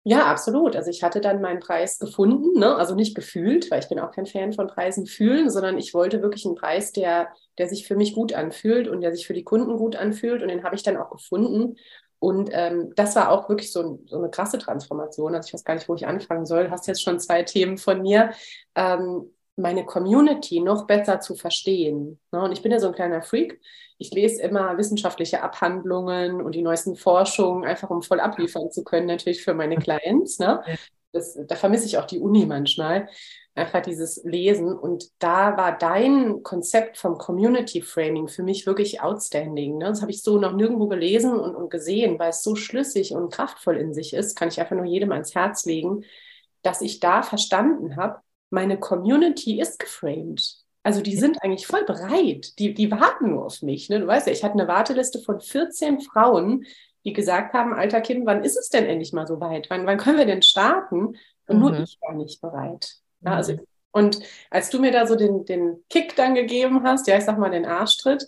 [0.04, 0.74] Ja, absolut.
[0.74, 2.74] Also ich hatte dann meinen Preis gefunden, ne?
[2.74, 6.22] also nicht gefühlt, weil ich bin auch kein Fan von Preisen fühlen, sondern ich wollte
[6.22, 9.44] wirklich einen Preis, der, der sich für mich gut anfühlt und der sich für die
[9.44, 11.76] Kunden gut anfühlt und den habe ich dann auch gefunden.
[12.18, 15.34] Und ähm, das war auch wirklich so, so, eine krasse Transformation.
[15.36, 16.64] Also ich weiß gar nicht, wo ich anfangen soll.
[16.64, 18.32] Du hast jetzt schon zwei Themen von mir.
[18.74, 22.18] Ähm, meine Community noch besser zu verstehen.
[22.32, 22.42] Ne?
[22.42, 23.60] Und ich bin ja so ein kleiner Freak.
[23.98, 29.06] Ich lese immer wissenschaftliche Abhandlungen und die neuesten Forschungen, einfach um voll abliefern zu können,
[29.06, 30.38] natürlich für meine Clients.
[30.38, 30.62] Ne?
[31.12, 33.08] Das, da vermisse ich auch die Uni manchmal.
[33.54, 34.72] Einfach dieses Lesen.
[34.74, 39.76] Und da war dein Konzept vom Community Framing für mich wirklich outstanding.
[39.76, 39.84] Ne?
[39.84, 43.30] Das habe ich so noch nirgendwo gelesen und, und gesehen, weil es so schlüssig und
[43.30, 44.38] kraftvoll in sich ist.
[44.38, 46.04] Kann ich einfach nur jedem ans Herz legen,
[46.62, 50.56] dass ich da verstanden habe, meine Community ist geframed.
[50.82, 52.58] Also die sind eigentlich voll bereit.
[52.58, 53.88] Die, die warten nur auf mich.
[53.88, 54.00] Ne?
[54.00, 56.64] Du weißt ja, ich hatte eine Warteliste von 14 Frauen,
[57.04, 59.70] die gesagt haben, alter Kind, wann ist es denn endlich mal so weit?
[59.70, 61.16] Wann, wann können wir denn starten?
[61.46, 61.60] Und mhm.
[61.60, 62.96] nur ich war nicht bereit.
[63.20, 63.60] Ja, also, mhm.
[63.92, 64.18] und
[64.50, 67.50] als du mir da so den, den Kick dann gegeben hast, ja, ich sag mal
[67.50, 68.26] den Arschtritt,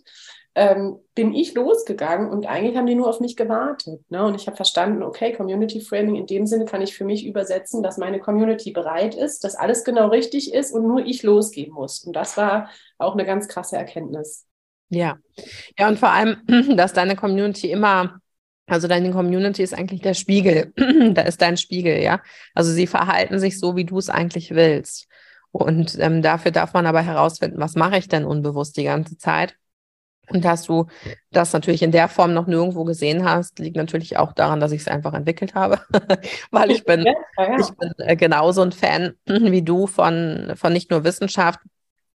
[0.54, 4.00] ähm, bin ich losgegangen und eigentlich haben die nur auf mich gewartet.
[4.08, 4.24] Ne?
[4.24, 7.82] Und ich habe verstanden, okay, Community Framing in dem Sinne kann ich für mich übersetzen,
[7.82, 12.04] dass meine Community bereit ist, dass alles genau richtig ist und nur ich losgehen muss.
[12.04, 14.46] Und das war auch eine ganz krasse Erkenntnis.
[14.90, 15.16] Ja,
[15.78, 16.36] ja, und vor allem,
[16.76, 18.20] dass deine Community immer
[18.66, 20.72] also deine Community ist eigentlich der Spiegel.
[21.14, 22.22] da ist dein Spiegel, ja.
[22.54, 25.06] Also sie verhalten sich so, wie du es eigentlich willst.
[25.52, 29.56] Und ähm, dafür darf man aber herausfinden, was mache ich denn unbewusst die ganze Zeit?
[30.30, 30.86] Und dass du
[31.30, 34.82] das natürlich in der Form noch nirgendwo gesehen hast, liegt natürlich auch daran, dass ich
[34.82, 35.80] es einfach entwickelt habe,
[36.50, 37.60] weil ich bin, ja, ja.
[37.60, 41.60] ich bin äh, genauso ein Fan wie du von, von nicht nur Wissenschaft,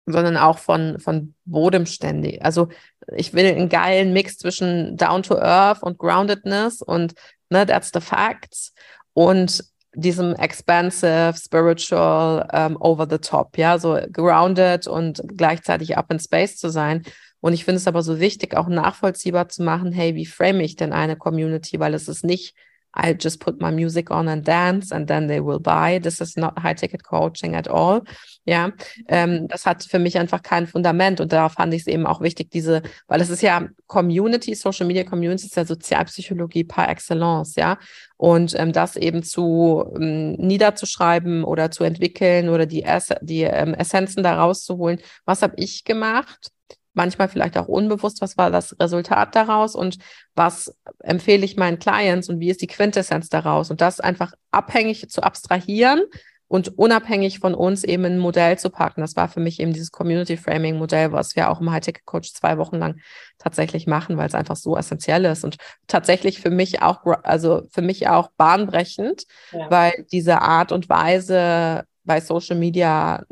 [0.06, 2.44] sondern auch von, von bodenständig.
[2.46, 2.70] Also
[3.16, 7.16] ich will einen geilen Mix zwischen Down to Earth und Groundedness und
[7.50, 8.74] ne, that's the facts
[9.14, 9.64] und
[9.96, 16.20] diesem expansive, spiritual, um, ähm, over the top, ja, so grounded und gleichzeitig up in
[16.20, 17.04] space zu sein.
[17.46, 20.78] Und ich finde es aber so wichtig, auch nachvollziehbar zu machen, hey, wie frame ich
[20.78, 21.80] denn eine Community?
[21.80, 22.56] Weil es ist nicht,
[22.92, 26.00] I'll just put my music on and dance and then they will buy.
[26.02, 28.02] This is not high-ticket coaching at all.
[28.46, 28.72] Ja,
[29.10, 32.20] ähm, das hat für mich einfach kein Fundament und darauf fand ich es eben auch
[32.20, 37.54] wichtig, diese, weil es ist ja Community, Social Media Community ist ja Sozialpsychologie par excellence,
[37.58, 37.78] ja.
[38.18, 43.76] Und ähm, das eben zu ähm, niederzuschreiben oder zu entwickeln oder die, Ess die ähm,
[43.76, 45.00] Essenzen da rauszuholen.
[45.26, 46.55] Was habe ich gemacht?
[46.96, 49.98] Manchmal vielleicht auch unbewusst, was war das Resultat daraus und
[50.34, 55.10] was empfehle ich meinen Clients und wie ist die Quintessenz daraus und das einfach abhängig
[55.10, 56.02] zu abstrahieren
[56.48, 59.02] und unabhängig von uns eben ein Modell zu packen.
[59.02, 62.34] Das war für mich eben dieses Community Framing Modell, was wir auch im High-Tech Coach
[62.34, 63.00] zwei Wochen lang
[63.40, 67.82] tatsächlich machen, weil es einfach so essentiell ist und tatsächlich für mich auch, also für
[67.82, 69.70] mich auch bahnbrechend, ja.
[69.72, 73.24] weil diese Art und Weise bei Social Media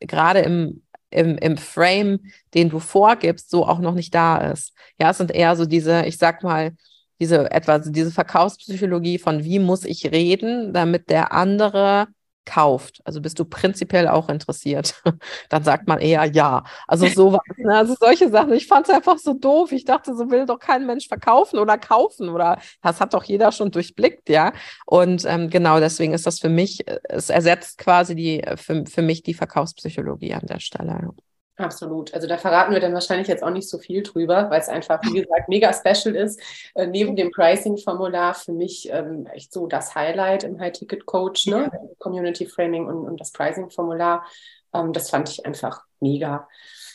[0.00, 2.20] gerade im im, im Frame,
[2.54, 4.72] den du vorgibst, so auch noch nicht da ist.
[5.00, 6.72] Ja, es sind eher so diese, ich sag mal,
[7.20, 12.06] diese etwa diese Verkaufspsychologie von wie muss ich reden, damit der andere
[12.48, 13.00] kauft.
[13.04, 15.02] Also bist du prinzipiell auch interessiert?
[15.50, 16.64] Dann sagt man eher ja.
[16.86, 17.40] Also sowas.
[17.56, 17.76] Ne?
[17.76, 18.54] Also solche Sachen.
[18.54, 19.70] Ich fand es einfach so doof.
[19.72, 23.52] Ich dachte, so will doch kein Mensch verkaufen oder kaufen oder das hat doch jeder
[23.52, 24.52] schon durchblickt, ja.
[24.86, 29.22] Und ähm, genau deswegen ist das für mich, es ersetzt quasi die für, für mich
[29.22, 31.10] die Verkaufspsychologie an der Stelle.
[31.58, 32.14] Absolut.
[32.14, 35.02] Also da verraten wir dann wahrscheinlich jetzt auch nicht so viel drüber, weil es einfach,
[35.02, 36.40] wie gesagt, mega special ist.
[36.74, 41.68] Äh, neben dem Pricing-Formular für mich ähm, echt so das Highlight im High-Ticket-Coach, ne?
[41.72, 41.80] Ja.
[41.98, 44.24] Community Framing und, und das Pricing-Formular.
[44.72, 46.48] Ähm, das fand ich einfach mega.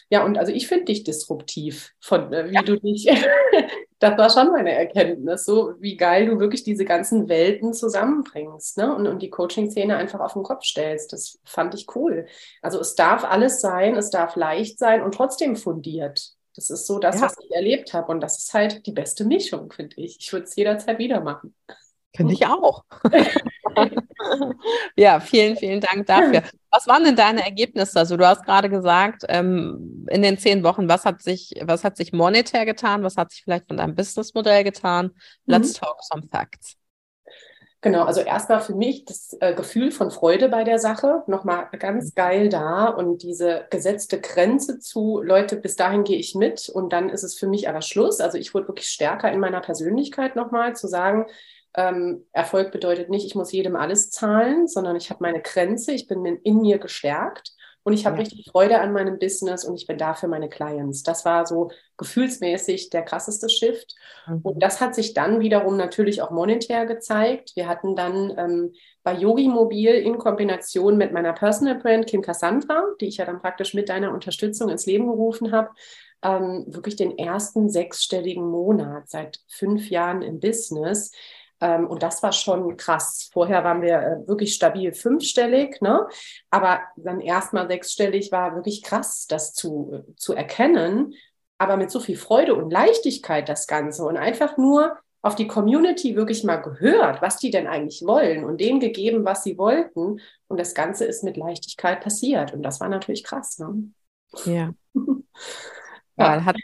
[0.09, 2.61] Ja, und also ich finde dich disruptiv, von äh, wie ja.
[2.61, 3.09] du dich,
[4.03, 8.95] das war schon meine Erkenntnis, so wie geil du wirklich diese ganzen Welten zusammenbringst ne?
[8.95, 11.13] und, und die Coaching-Szene einfach auf den Kopf stellst.
[11.13, 12.27] Das fand ich cool.
[12.61, 16.33] Also es darf alles sein, es darf leicht sein und trotzdem fundiert.
[16.55, 17.23] Das ist so das, ja.
[17.23, 18.11] was ich erlebt habe.
[18.11, 20.17] Und das ist halt die beste Mischung, finde ich.
[20.19, 21.55] Ich würde es jederzeit wieder machen.
[22.15, 22.83] Finde ich auch.
[24.95, 26.43] ja, vielen, vielen Dank dafür.
[26.69, 27.99] Was waren denn deine Ergebnisse?
[27.99, 31.97] Also du hast gerade gesagt, ähm, in den zehn Wochen, was hat sich, was hat
[31.97, 33.03] sich monetär getan?
[33.03, 35.11] Was hat sich vielleicht von deinem Businessmodell getan?
[35.45, 35.85] Let's mhm.
[35.85, 36.77] talk some facts.
[37.83, 42.11] Genau, also erstmal für mich das äh, Gefühl von Freude bei der Sache, nochmal ganz
[42.11, 42.15] mhm.
[42.15, 47.09] geil da und diese gesetzte Grenze zu, Leute, bis dahin gehe ich mit und dann
[47.09, 48.21] ist es für mich aber Schluss.
[48.21, 51.25] Also ich wurde wirklich stärker in meiner Persönlichkeit nochmal zu sagen,
[51.75, 56.07] ähm, Erfolg bedeutet nicht, ich muss jedem alles zahlen, sondern ich habe meine Grenze, ich
[56.07, 58.21] bin in mir gestärkt und ich habe ja.
[58.21, 61.03] richtig Freude an meinem Business und ich bin da für meine Clients.
[61.03, 63.95] Das war so gefühlsmäßig der krasseste Shift.
[64.25, 64.39] Mhm.
[64.43, 67.51] Und das hat sich dann wiederum natürlich auch monetär gezeigt.
[67.55, 72.83] Wir hatten dann ähm, bei Yogi Mobil in Kombination mit meiner Personal Brand Kim Cassandra,
[73.01, 75.71] die ich ja dann praktisch mit deiner Unterstützung ins Leben gerufen habe,
[76.23, 81.11] ähm, wirklich den ersten sechsstelligen Monat seit fünf Jahren im Business
[81.63, 83.29] ähm, und das war schon krass.
[83.31, 86.05] Vorher waren wir äh, wirklich stabil fünfstellig, ne?
[86.49, 91.13] aber dann erstmal sechsstellig war wirklich krass, das zu, zu erkennen,
[91.57, 96.17] aber mit so viel Freude und Leichtigkeit das Ganze und einfach nur auf die Community
[96.17, 100.19] wirklich mal gehört, was die denn eigentlich wollen und denen gegeben, was sie wollten.
[100.49, 102.53] Und das Ganze ist mit Leichtigkeit passiert.
[102.53, 103.57] Und das war natürlich krass.
[103.57, 103.89] Ne?
[104.43, 104.73] Ja.
[106.17, 106.43] ja.
[106.43, 106.57] Hat,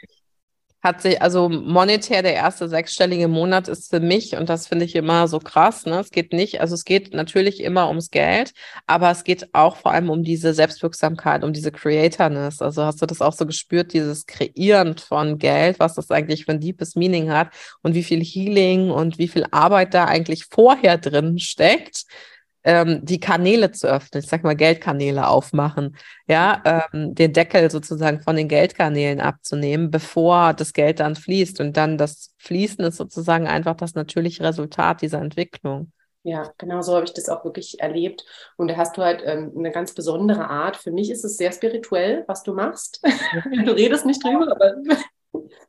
[0.82, 4.96] hat sich, also monetär der erste sechsstellige Monat ist für mich, und das finde ich
[4.96, 6.00] immer so krass, ne?
[6.00, 8.52] Es geht nicht, also es geht natürlich immer ums Geld,
[8.86, 12.62] aber es geht auch vor allem um diese Selbstwirksamkeit, um diese Creatorness.
[12.62, 16.52] Also hast du das auch so gespürt, dieses Kreieren von Geld, was das eigentlich für
[16.52, 17.48] ein deepes Meaning hat
[17.82, 22.04] und wie viel Healing und wie viel Arbeit da eigentlich vorher drin steckt,
[22.64, 25.96] ähm, die Kanäle zu öffnen, ich sag mal Geldkanäle aufmachen,
[26.26, 31.60] ja, ähm, den Deckel sozusagen von den Geldkanälen abzunehmen, bevor das Geld dann fließt.
[31.60, 35.92] Und dann das Fließen ist sozusagen einfach das natürliche Resultat dieser Entwicklung.
[36.22, 38.26] Ja, genau so habe ich das auch wirklich erlebt.
[38.56, 40.76] Und da hast du halt ähm, eine ganz besondere Art.
[40.76, 43.02] Für mich ist es sehr spirituell, was du machst.
[43.64, 44.74] du redest nicht drüber, aber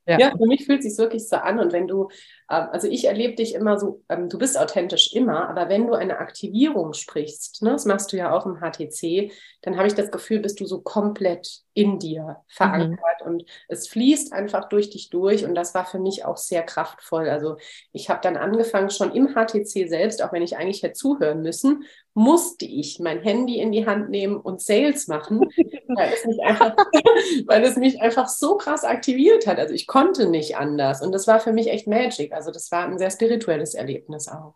[0.05, 0.19] ja.
[0.19, 0.31] ja.
[0.31, 1.59] für mich fühlt es sich wirklich so an.
[1.59, 2.09] Und wenn du,
[2.49, 5.93] ähm, also ich erlebe dich immer so, ähm, du bist authentisch immer, aber wenn du
[5.93, 10.11] eine Aktivierung sprichst, ne, das machst du ja auch im HTC, dann habe ich das
[10.11, 13.27] Gefühl, bist du so komplett in dir verankert mhm.
[13.27, 15.45] und es fließt einfach durch dich durch.
[15.45, 17.29] Und das war für mich auch sehr kraftvoll.
[17.29, 17.57] Also
[17.93, 21.83] ich habe dann angefangen, schon im HTC selbst, auch wenn ich eigentlich hätte zuhören müssen,
[22.13, 25.39] musste ich mein Handy in die Hand nehmen und Sales machen,
[25.87, 26.75] weil es mich einfach,
[27.47, 29.59] weil es mich einfach so krass aktiviert hat.
[29.59, 31.01] Also ich konnte nicht anders.
[31.01, 32.33] Und das war für mich echt Magic.
[32.33, 34.55] Also das war ein sehr spirituelles Erlebnis auch.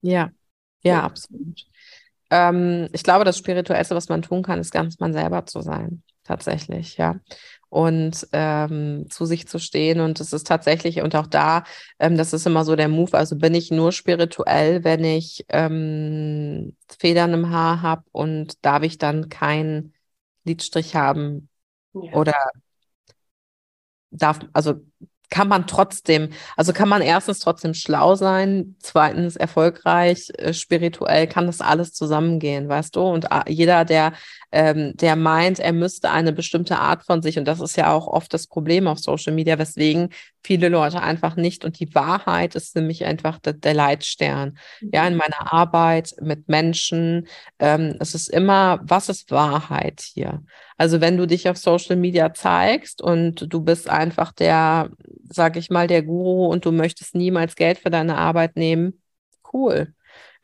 [0.00, 0.30] Ja,
[0.82, 1.64] ja, absolut.
[2.30, 6.02] Ähm, ich glaube, das Spirituellste, was man tun kann, ist ganz man selber zu sein.
[6.24, 7.16] Tatsächlich, ja
[7.72, 10.00] und ähm, zu sich zu stehen.
[10.00, 11.64] Und es ist tatsächlich, und auch da,
[11.98, 16.76] ähm, das ist immer so der Move, also bin ich nur spirituell, wenn ich ähm,
[16.98, 19.94] Federn im Haar habe und darf ich dann keinen
[20.44, 21.48] Lidstrich haben
[21.94, 22.12] ja.
[22.12, 22.34] oder
[24.10, 24.82] darf, also
[25.30, 31.46] kann man trotzdem, also kann man erstens trotzdem schlau sein, zweitens erfolgreich, äh, spirituell kann
[31.46, 33.00] das alles zusammengehen, weißt du?
[33.00, 34.12] Und jeder, der,
[34.52, 38.06] ähm, der meint, er müsste eine bestimmte Art von sich, und das ist ja auch
[38.06, 40.10] oft das Problem auf Social Media, weswegen
[40.44, 44.58] viele Leute einfach nicht, und die Wahrheit ist nämlich einfach der, der Leitstern.
[44.80, 47.26] Ja, in meiner Arbeit mit Menschen,
[47.58, 50.42] ähm, es ist immer, was ist Wahrheit hier?
[50.76, 54.90] Also wenn du dich auf Social Media zeigst und du bist einfach der
[55.32, 59.02] sag ich mal, der Guru und du möchtest niemals Geld für deine Arbeit nehmen,
[59.52, 59.94] cool.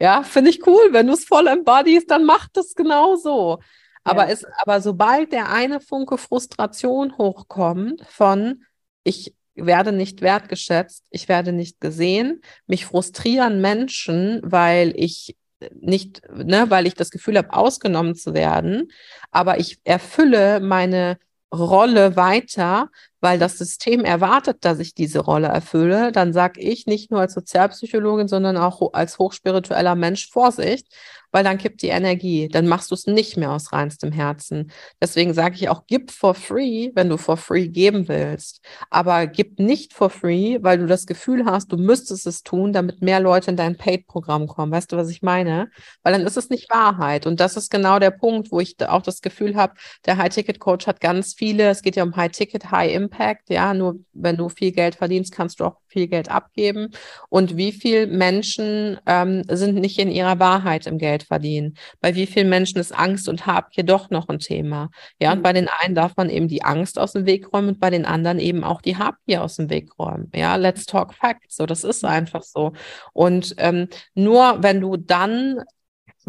[0.00, 0.88] Ja, finde ich cool.
[0.92, 3.58] Wenn du es voll embodiest, dann mach das genau so.
[4.04, 4.32] Aber, ja.
[4.32, 8.64] es, aber sobald der eine Funke Frustration hochkommt von,
[9.04, 15.36] ich werde nicht wertgeschätzt, ich werde nicht gesehen, mich frustrieren Menschen, weil ich
[15.80, 18.90] nicht, ne, weil ich das Gefühl habe, ausgenommen zu werden,
[19.30, 21.18] aber ich erfülle meine
[21.52, 27.10] Rolle weiter, weil das System erwartet, dass ich diese Rolle erfülle, dann sage ich nicht
[27.10, 30.94] nur als Sozialpsychologin, sondern auch als hochspiritueller Mensch Vorsicht,
[31.30, 32.48] weil dann kippt die Energie.
[32.48, 34.70] Dann machst du es nicht mehr aus reinstem Herzen.
[35.00, 38.60] Deswegen sage ich auch, gib for free, wenn du for free geben willst.
[38.90, 43.02] Aber gib nicht for free, weil du das Gefühl hast, du müsstest es tun, damit
[43.02, 44.72] mehr Leute in dein Paid-Programm kommen.
[44.72, 45.70] Weißt du, was ich meine?
[46.02, 47.26] Weil dann ist es nicht Wahrheit.
[47.26, 49.74] Und das ist genau der Punkt, wo ich auch das Gefühl habe,
[50.06, 53.50] der High-Ticket-Coach hat ganz viele, es geht ja um High-Ticket, High-Impact.
[53.50, 56.90] Ja, nur wenn du viel Geld verdienst, kannst du auch viel Geld abgeben.
[57.28, 61.17] Und wie viele Menschen ähm, sind nicht in ihrer Wahrheit im Geld?
[61.18, 61.74] Geld verdienen?
[62.00, 64.90] Bei wie vielen Menschen ist Angst und Habgier doch noch ein Thema?
[65.20, 65.42] Ja, und mhm.
[65.42, 68.06] bei den einen darf man eben die Angst aus dem Weg räumen und bei den
[68.06, 70.30] anderen eben auch die Habgier aus dem Weg räumen.
[70.34, 71.56] Ja, let's talk facts.
[71.56, 72.72] So, das ist einfach so.
[73.12, 75.62] Und ähm, nur wenn du dann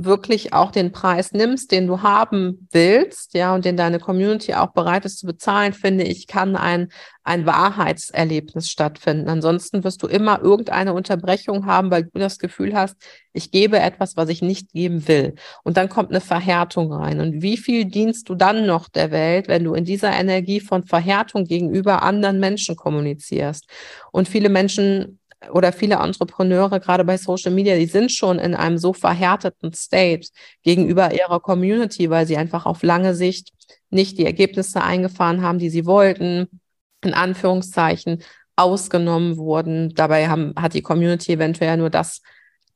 [0.06, 4.72] wirklich auch den Preis nimmst, den du haben willst, ja, und den deine Community auch
[4.72, 6.90] bereit ist zu bezahlen, finde ich, kann ein,
[7.24, 9.30] ein Wahrheitserlebnis stattfinden.
[9.30, 12.96] Ansonsten wirst du immer irgendeine Unterbrechung haben, weil du das Gefühl hast,
[13.34, 15.36] ich gebe etwas, was ich nicht geben will.
[15.64, 17.20] Und dann kommt eine Verhärtung rein.
[17.20, 20.84] Und wie viel dienst du dann noch der Welt, wenn du in dieser Energie von
[20.84, 23.68] Verhärtung gegenüber anderen Menschen kommunizierst?
[24.12, 25.19] Und viele Menschen
[25.52, 30.30] oder viele Entrepreneure, gerade bei Social Media, die sind schon in einem so verhärteten State
[30.64, 33.52] gegenüber ihrer Community, weil sie einfach auf lange Sicht
[33.90, 36.62] nicht die Ergebnisse eingefahren haben, die sie wollten,
[37.04, 38.22] in Anführungszeichen
[38.56, 39.94] ausgenommen wurden.
[39.96, 42.22] Dabei haben, hat die Community eventuell nur das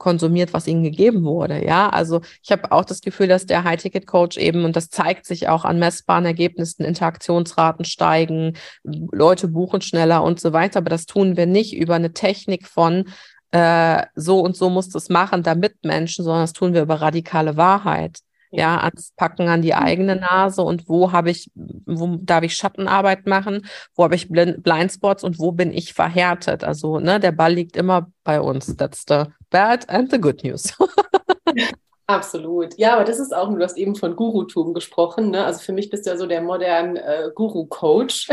[0.03, 1.65] konsumiert, was ihnen gegeben wurde.
[1.65, 5.47] Ja, also ich habe auch das Gefühl, dass der High-Ticket-Coach eben, und das zeigt sich
[5.47, 10.79] auch an messbaren Ergebnissen, Interaktionsraten steigen, Leute buchen schneller und so weiter.
[10.79, 13.05] Aber das tun wir nicht über eine Technik von,
[13.51, 17.55] äh, so und so muss das machen, damit Menschen, sondern das tun wir über radikale
[17.55, 18.19] Wahrheit
[18.53, 23.25] ja, ans Packen an die eigene Nase und wo habe ich, wo darf ich Schattenarbeit
[23.25, 26.63] machen, wo habe ich Blindspots und wo bin ich verhärtet.
[26.63, 28.77] Also, ne, der Ball liegt immer bei uns.
[28.77, 30.73] That's the bad and the good news.
[32.05, 32.77] Absolut.
[32.77, 35.31] Ja, aber das ist auch, du hast eben von Gurutum gesprochen.
[35.31, 35.45] Ne?
[35.45, 38.29] Also für mich bist du ja so der moderne äh, Guru-Coach.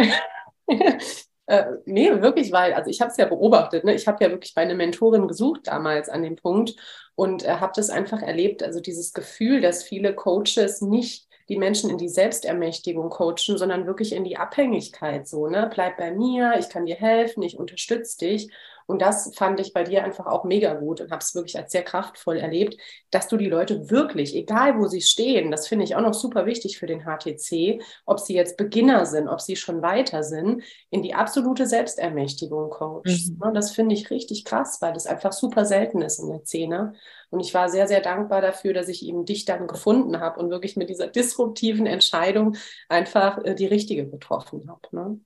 [1.50, 3.82] äh, nee, wirklich, weil, also ich habe es ja beobachtet.
[3.82, 3.92] Ne?
[3.94, 6.76] Ich habe ja wirklich meine Mentorin gesucht damals an dem Punkt
[7.16, 8.62] und äh, habe das einfach erlebt.
[8.62, 14.12] Also dieses Gefühl, dass viele Coaches nicht die Menschen in die Selbstermächtigung coachen, sondern wirklich
[14.12, 15.68] in die Abhängigkeit so, ne?
[15.74, 18.48] Bleib bei mir, ich kann dir helfen, ich unterstütze dich.
[18.90, 21.70] Und das fand ich bei dir einfach auch mega gut und habe es wirklich als
[21.70, 22.76] sehr kraftvoll erlebt,
[23.12, 26.44] dass du die Leute wirklich, egal wo sie stehen, das finde ich auch noch super
[26.44, 31.02] wichtig für den HTC, ob sie jetzt Beginner sind, ob sie schon weiter sind, in
[31.02, 33.32] die absolute Selbstermächtigung coachst.
[33.38, 33.54] Mhm.
[33.54, 36.94] Das finde ich richtig krass, weil das einfach super selten ist in der Szene.
[37.30, 40.50] Und ich war sehr, sehr dankbar dafür, dass ich eben dich dann gefunden habe und
[40.50, 42.56] wirklich mit dieser disruptiven Entscheidung
[42.88, 44.80] einfach äh, die richtige getroffen habe.
[44.90, 45.20] Ne?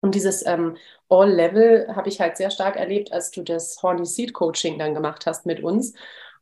[0.00, 0.76] Und dieses ähm,
[1.08, 5.26] All-Level habe ich halt sehr stark erlebt, als du das Horny Seed Coaching dann gemacht
[5.26, 5.94] hast mit uns.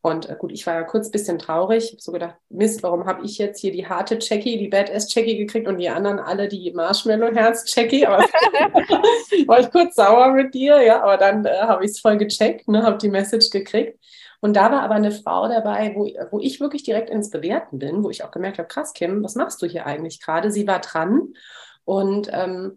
[0.05, 1.85] Und äh, gut, ich war ja kurz ein bisschen traurig.
[1.85, 5.13] Ich habe so gedacht, Mist, warum habe ich jetzt hier die harte Jackie, die Badass
[5.15, 8.07] Jackie gekriegt und die anderen alle die Marshmallow Herz Jackie?
[8.07, 8.19] Aber
[9.47, 11.03] war ich kurz sauer mit dir, ja.
[11.03, 13.99] Aber dann äh, habe ich es voll gecheckt, ne, habe die Message gekriegt.
[14.41, 18.05] Und da war aber eine Frau dabei, wo, wo ich wirklich direkt ins Bewerten bin,
[18.05, 20.51] wo ich auch gemerkt habe, krass, Kim, was machst du hier eigentlich gerade?
[20.51, 21.33] Sie war dran
[21.87, 22.77] und ähm,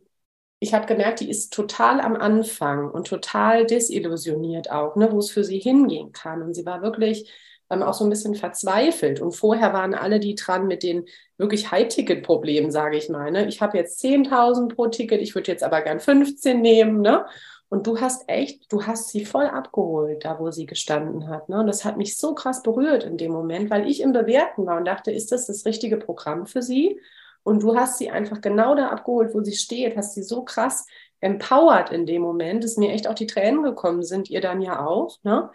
[0.59, 5.29] ich habe gemerkt, die ist total am Anfang und total desillusioniert auch, ne, wo es
[5.29, 6.41] für sie hingehen kann.
[6.41, 7.31] Und sie war wirklich
[7.69, 9.21] ähm, auch so ein bisschen verzweifelt.
[9.21, 11.05] Und vorher waren alle die dran mit den
[11.37, 13.31] wirklich High-Ticket-Problemen, sage ich mal.
[13.31, 13.47] Ne?
[13.47, 17.01] Ich habe jetzt 10.000 pro Ticket, ich würde jetzt aber gern 15 nehmen.
[17.01, 17.25] Ne?
[17.69, 21.49] Und du hast echt, du hast sie voll abgeholt, da wo sie gestanden hat.
[21.49, 21.59] Ne?
[21.59, 24.77] Und das hat mich so krass berührt in dem Moment, weil ich im Bewerten war
[24.77, 26.99] und dachte, ist das das richtige Programm für sie?
[27.47, 30.85] Und du hast sie einfach genau da abgeholt, wo sie steht, hast sie so krass
[31.21, 34.85] empowert in dem Moment, dass mir echt auch die Tränen gekommen sind, ihr dann ja
[34.85, 35.23] auch.
[35.23, 35.49] Ne?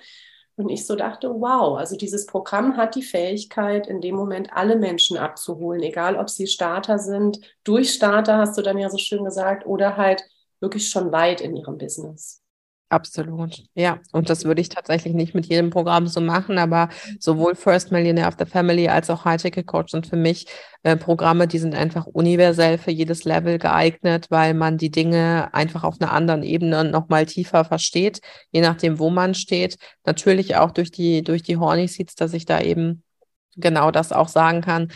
[0.56, 4.76] Und ich so dachte, wow, also dieses Programm hat die Fähigkeit, in dem Moment alle
[4.76, 9.66] Menschen abzuholen, egal ob sie Starter sind, Durchstarter, hast du dann ja so schön gesagt,
[9.66, 10.24] oder halt
[10.60, 12.41] wirklich schon weit in ihrem Business.
[12.92, 13.64] Absolut.
[13.74, 17.90] Ja, und das würde ich tatsächlich nicht mit jedem Programm so machen, aber sowohl First
[17.90, 20.46] Millionaire of the Family als auch High Ticket Coach sind für mich
[20.82, 25.84] äh, Programme, die sind einfach universell für jedes Level geeignet, weil man die Dinge einfach
[25.84, 29.78] auf einer anderen Ebene nochmal tiefer versteht, je nachdem, wo man steht.
[30.04, 33.04] Natürlich auch durch die, durch die Horny Seats, dass ich da eben
[33.56, 34.92] genau das auch sagen kann,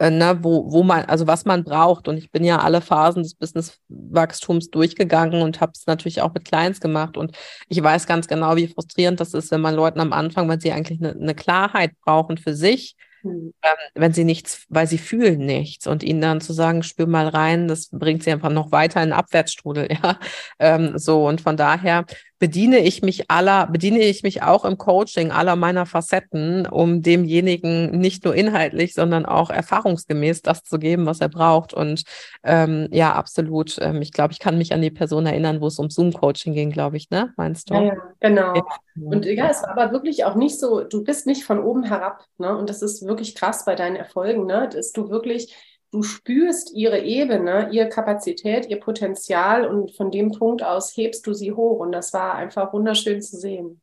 [0.00, 2.08] äh, ne, wo, wo man, also was man braucht.
[2.08, 6.46] Und ich bin ja alle Phasen des Businesswachstums durchgegangen und habe es natürlich auch mit
[6.46, 7.16] Clients gemacht.
[7.16, 7.36] Und
[7.68, 10.72] ich weiß ganz genau, wie frustrierend das ist, wenn man Leuten am Anfang, wenn sie
[10.72, 13.52] eigentlich eine, eine Klarheit brauchen für sich, Mhm.
[13.94, 17.68] Wenn sie nichts, weil sie fühlen nichts und ihnen dann zu sagen, spür mal rein,
[17.68, 20.18] das bringt sie einfach noch weiter in den Abwärtsstrudel, ja.
[20.58, 22.06] Ähm, so und von daher
[22.40, 27.90] bediene ich mich aller, bediene ich mich auch im Coaching aller meiner Facetten, um demjenigen
[27.90, 31.74] nicht nur inhaltlich, sondern auch erfahrungsgemäß das zu geben, was er braucht.
[31.74, 32.02] Und
[32.42, 33.76] ähm, ja, absolut.
[33.80, 36.70] Ähm, ich glaube, ich kann mich an die Person erinnern, wo es um Zoom-Coaching ging,
[36.70, 37.32] glaube ich, ne?
[37.36, 37.74] Meinst du?
[37.74, 38.54] Ja, ja genau.
[38.54, 38.62] Ja.
[38.94, 42.24] Und ja, es war aber wirklich auch nicht so, du bist nicht von oben herab,
[42.38, 42.56] ne?
[42.56, 44.68] Und das ist wirklich krass bei deinen Erfolgen, ne?
[44.72, 45.54] Dass du wirklich
[45.90, 51.34] du spürst ihre Ebene, ihre Kapazität, ihr Potenzial und von dem Punkt aus hebst du
[51.34, 51.80] sie hoch.
[51.80, 53.80] Und das war einfach wunderschön zu sehen.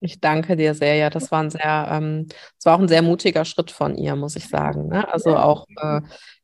[0.00, 3.02] Ich danke dir sehr, ja, das war ein sehr, ähm, das war auch ein sehr
[3.02, 4.88] mutiger Schritt von ihr, muss ich sagen.
[4.88, 5.10] Ne?
[5.10, 6.02] Also auch, äh,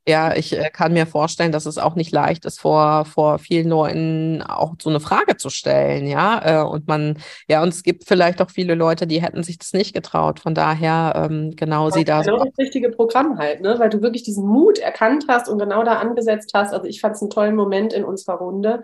[0.09, 3.69] ja, ich äh, kann mir vorstellen, dass es auch nicht leicht ist, vor, vor vielen
[3.69, 6.63] Leuten auch so eine Frage zu stellen, ja.
[6.63, 9.73] Äh, und man, ja, und es gibt vielleicht auch viele Leute, die hätten sich das
[9.73, 10.41] nicht getraut.
[10.41, 12.23] Von daher, ähm, genau sie da.
[12.23, 12.45] Genau so.
[12.45, 13.79] das richtige Programm halt, ne?
[13.79, 16.73] Weil du wirklich diesen Mut erkannt hast und genau da angesetzt hast.
[16.73, 18.83] Also ich fand es einen tollen Moment in unserer Runde.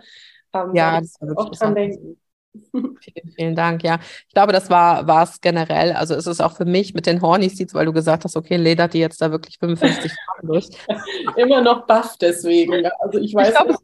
[0.53, 2.17] Ähm, ja, das war wirklich dran denken.
[2.71, 3.83] Vielen, vielen Dank.
[3.83, 5.93] Ja, ich glaube, das war war es generell.
[5.93, 8.57] Also ist es auch für mich mit den Horny Seeds, weil du gesagt hast, okay,
[8.57, 10.69] ledert die jetzt da wirklich 55 Jahre durch.
[11.37, 12.85] Immer noch baff deswegen.
[12.99, 13.49] Also ich weiß.
[13.49, 13.75] Ich glaube,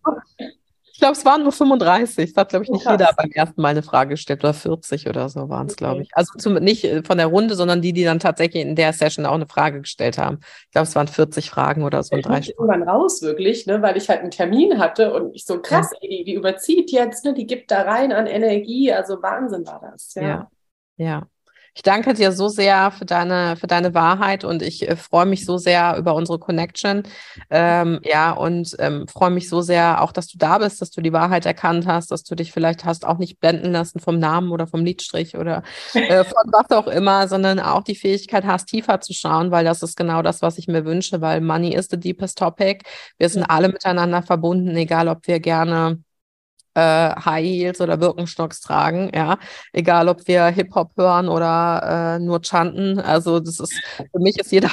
[0.94, 2.34] ich glaube, es waren nur 35.
[2.34, 3.00] Das hat, glaube ich, nicht Krass.
[3.00, 5.84] jeder beim ersten Mal eine Frage gestellt oder 40 oder so waren es, okay.
[5.84, 6.10] glaube ich.
[6.14, 9.26] Also zum, nicht äh, von der Runde, sondern die, die dann tatsächlich in der Session
[9.26, 10.38] auch eine Frage gestellt haben.
[10.66, 12.16] Ich glaube, es waren 40 Fragen oder so.
[12.16, 15.60] Ich drei irgendwann raus, wirklich, ne, weil ich halt einen Termin hatte und ich so
[15.60, 15.98] krass, ja.
[16.02, 18.94] ey, die, die überzieht jetzt, ne, die gibt da rein an Energie.
[18.94, 20.14] Also Wahnsinn war das.
[20.14, 20.22] Ja.
[20.22, 20.50] ja.
[20.98, 21.28] ja.
[21.76, 25.44] Ich danke dir so sehr für deine, für deine Wahrheit und ich äh, freue mich
[25.44, 27.02] so sehr über unsere Connection.
[27.50, 31.02] Ähm, ja, und ähm, freue mich so sehr auch, dass du da bist, dass du
[31.02, 34.52] die Wahrheit erkannt hast, dass du dich vielleicht hast auch nicht blenden lassen vom Namen
[34.52, 35.64] oder vom Liedstrich oder
[35.96, 39.82] äh, von was auch immer, sondern auch die Fähigkeit hast, tiefer zu schauen, weil das
[39.82, 42.84] ist genau das, was ich mir wünsche, weil Money is the deepest topic.
[43.18, 46.04] Wir sind alle miteinander verbunden, egal ob wir gerne
[46.76, 46.82] äh,
[47.16, 49.38] High Heels oder Birkenstocks tragen, ja,
[49.74, 53.00] egal ob wir Hip Hop hören oder äh, nur chanten.
[53.00, 53.74] Also das ist
[54.12, 54.72] für mich ist jeder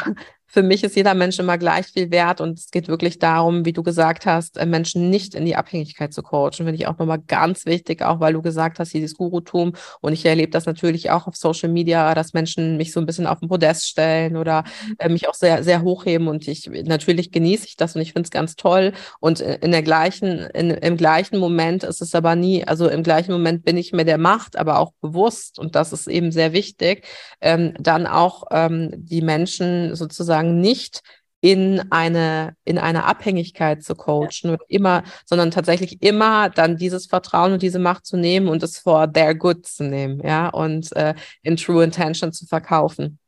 [0.53, 3.73] für mich ist jeder Mensch immer gleich viel wert und es geht wirklich darum, wie
[3.73, 6.53] du gesagt hast, äh, Menschen nicht in die Abhängigkeit zu coachen.
[6.53, 9.75] Finde ich auch nochmal ganz wichtig, auch weil du gesagt hast, dieses Gurutum.
[10.01, 13.29] Und ich erlebe das natürlich auch auf Social Media, dass Menschen mich so ein bisschen
[13.29, 14.65] auf den Podest stellen oder
[14.99, 16.27] äh, mich auch sehr, sehr hochheben.
[16.27, 18.93] Und ich natürlich genieße ich das und ich finde es ganz toll.
[19.21, 23.05] Und äh, in der gleichen, in, im gleichen Moment ist es aber nie, also im
[23.05, 25.61] gleichen Moment bin ich mir der Macht, aber auch bewusst.
[25.61, 27.07] Und das ist eben sehr wichtig,
[27.41, 31.03] ähm, dann auch ähm, die Menschen sozusagen sozusagen nicht
[31.43, 34.57] in eine, in eine Abhängigkeit zu coachen, ja.
[34.69, 39.11] immer, sondern tatsächlich immer dann dieses Vertrauen und diese Macht zu nehmen und es for
[39.11, 43.20] their good zu nehmen, ja, und äh, in true intention zu verkaufen.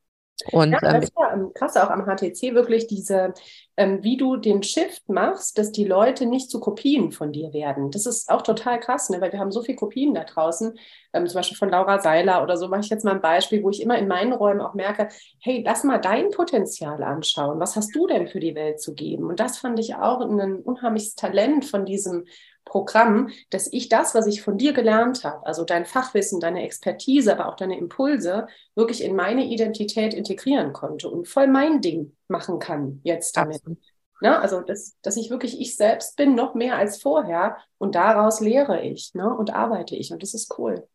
[0.51, 3.33] Und, ja, das ähm, ist ja ähm, krass auch am HTC wirklich diese,
[3.77, 7.91] ähm, wie du den Shift machst, dass die Leute nicht zu Kopien von dir werden.
[7.91, 9.21] Das ist auch total krass, ne?
[9.21, 10.77] weil wir haben so viele Kopien da draußen,
[11.13, 13.71] ähm, zum Beispiel von Laura Seiler oder so, mache ich jetzt mal ein Beispiel, wo
[13.71, 15.09] ich immer in meinen Räumen auch merke,
[15.41, 17.61] hey, lass mal dein Potenzial anschauen.
[17.61, 19.27] Was hast du denn für die Welt zu geben?
[19.27, 22.25] Und das fand ich auch ein unheimliches Talent von diesem
[22.65, 27.33] Programm, dass ich das, was ich von dir gelernt habe, also dein Fachwissen, deine Expertise,
[27.33, 32.59] aber auch deine Impulse, wirklich in meine Identität integrieren konnte und voll mein Ding machen
[32.59, 33.63] kann jetzt damit.
[34.21, 34.39] Ne?
[34.39, 38.81] Also, dass, dass ich wirklich ich selbst bin, noch mehr als vorher und daraus lehre
[38.83, 39.29] ich ne?
[39.35, 40.87] und arbeite ich und das ist cool.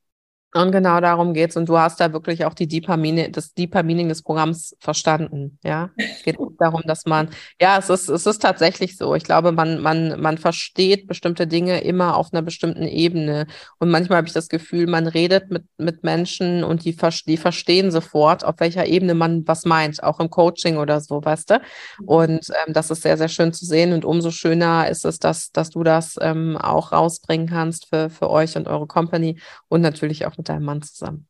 [0.54, 1.58] Und genau darum geht es.
[1.58, 5.60] Und du hast da wirklich auch die Deeper Meaning, das Deeper Meaning des Programms verstanden.
[5.64, 7.30] Ja, es geht darum, dass man,
[7.62, 9.14] ja, es ist, es ist tatsächlich so.
[9.14, 13.46] Ich glaube, man, man, man versteht bestimmte Dinge immer auf einer bestimmten Ebene.
[13.80, 16.96] Und manchmal habe ich das Gefühl, man redet mit, mit Menschen und die,
[17.28, 21.50] die verstehen sofort, auf welcher Ebene man was meint, auch im Coaching oder so, weißt
[21.50, 21.56] du?
[22.00, 22.08] Mhm.
[22.08, 23.92] Und ähm, das ist sehr, sehr schön zu sehen.
[23.92, 28.30] Und umso schöner ist es, dass, dass du das ähm, auch rausbringen kannst für, für
[28.30, 31.28] euch und eure Company und natürlich auch mit deinem Mann zusammen.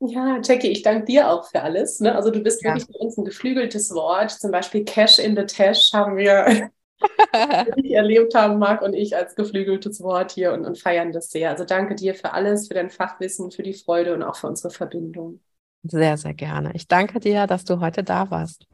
[0.00, 1.98] Ja, Jackie, ich danke dir auch für alles.
[2.00, 2.14] Ne?
[2.14, 2.70] Also du bist ja.
[2.70, 4.30] wirklich für uns ein geflügeltes Wort.
[4.30, 6.70] Zum Beispiel Cash in the Tash haben wir
[7.90, 11.50] erlebt haben, Marc und ich, als geflügeltes Wort hier und, und feiern das sehr.
[11.50, 14.70] Also danke dir für alles, für dein Fachwissen, für die Freude und auch für unsere
[14.70, 15.40] Verbindung.
[15.82, 16.72] Sehr, sehr gerne.
[16.74, 18.66] Ich danke dir, dass du heute da warst.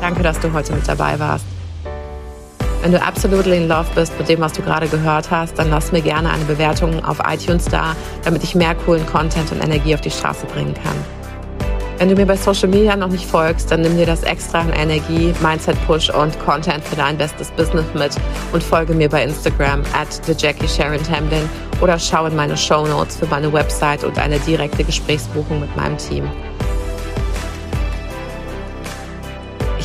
[0.00, 1.57] Danke, dass du heute mit dabei warst.
[2.80, 5.90] Wenn du absolutely in love bist mit dem, was du gerade gehört hast, dann lass
[5.90, 10.00] mir gerne eine Bewertung auf iTunes da, damit ich mehr coolen Content und Energie auf
[10.00, 10.94] die Straße bringen kann.
[11.98, 14.72] Wenn du mir bei Social Media noch nicht folgst, dann nimm dir das extra an
[14.72, 18.12] Energie, Mindset Push und Content für dein bestes Business mit
[18.52, 21.50] und folge mir bei Instagram at the Jackie Sharon Tamlin
[21.80, 25.98] oder schau in meine Show Notes für meine Website und eine direkte Gesprächsbuchung mit meinem
[25.98, 26.30] Team.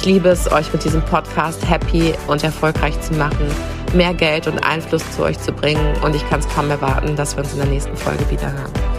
[0.04, 3.48] Ich liebe es, euch mit diesem Podcast happy und erfolgreich zu machen,
[3.94, 7.38] mehr Geld und Einfluss zu euch zu bringen und ich kann es kaum erwarten, dass
[7.38, 8.93] wir uns in der nächsten Folge wieder hören.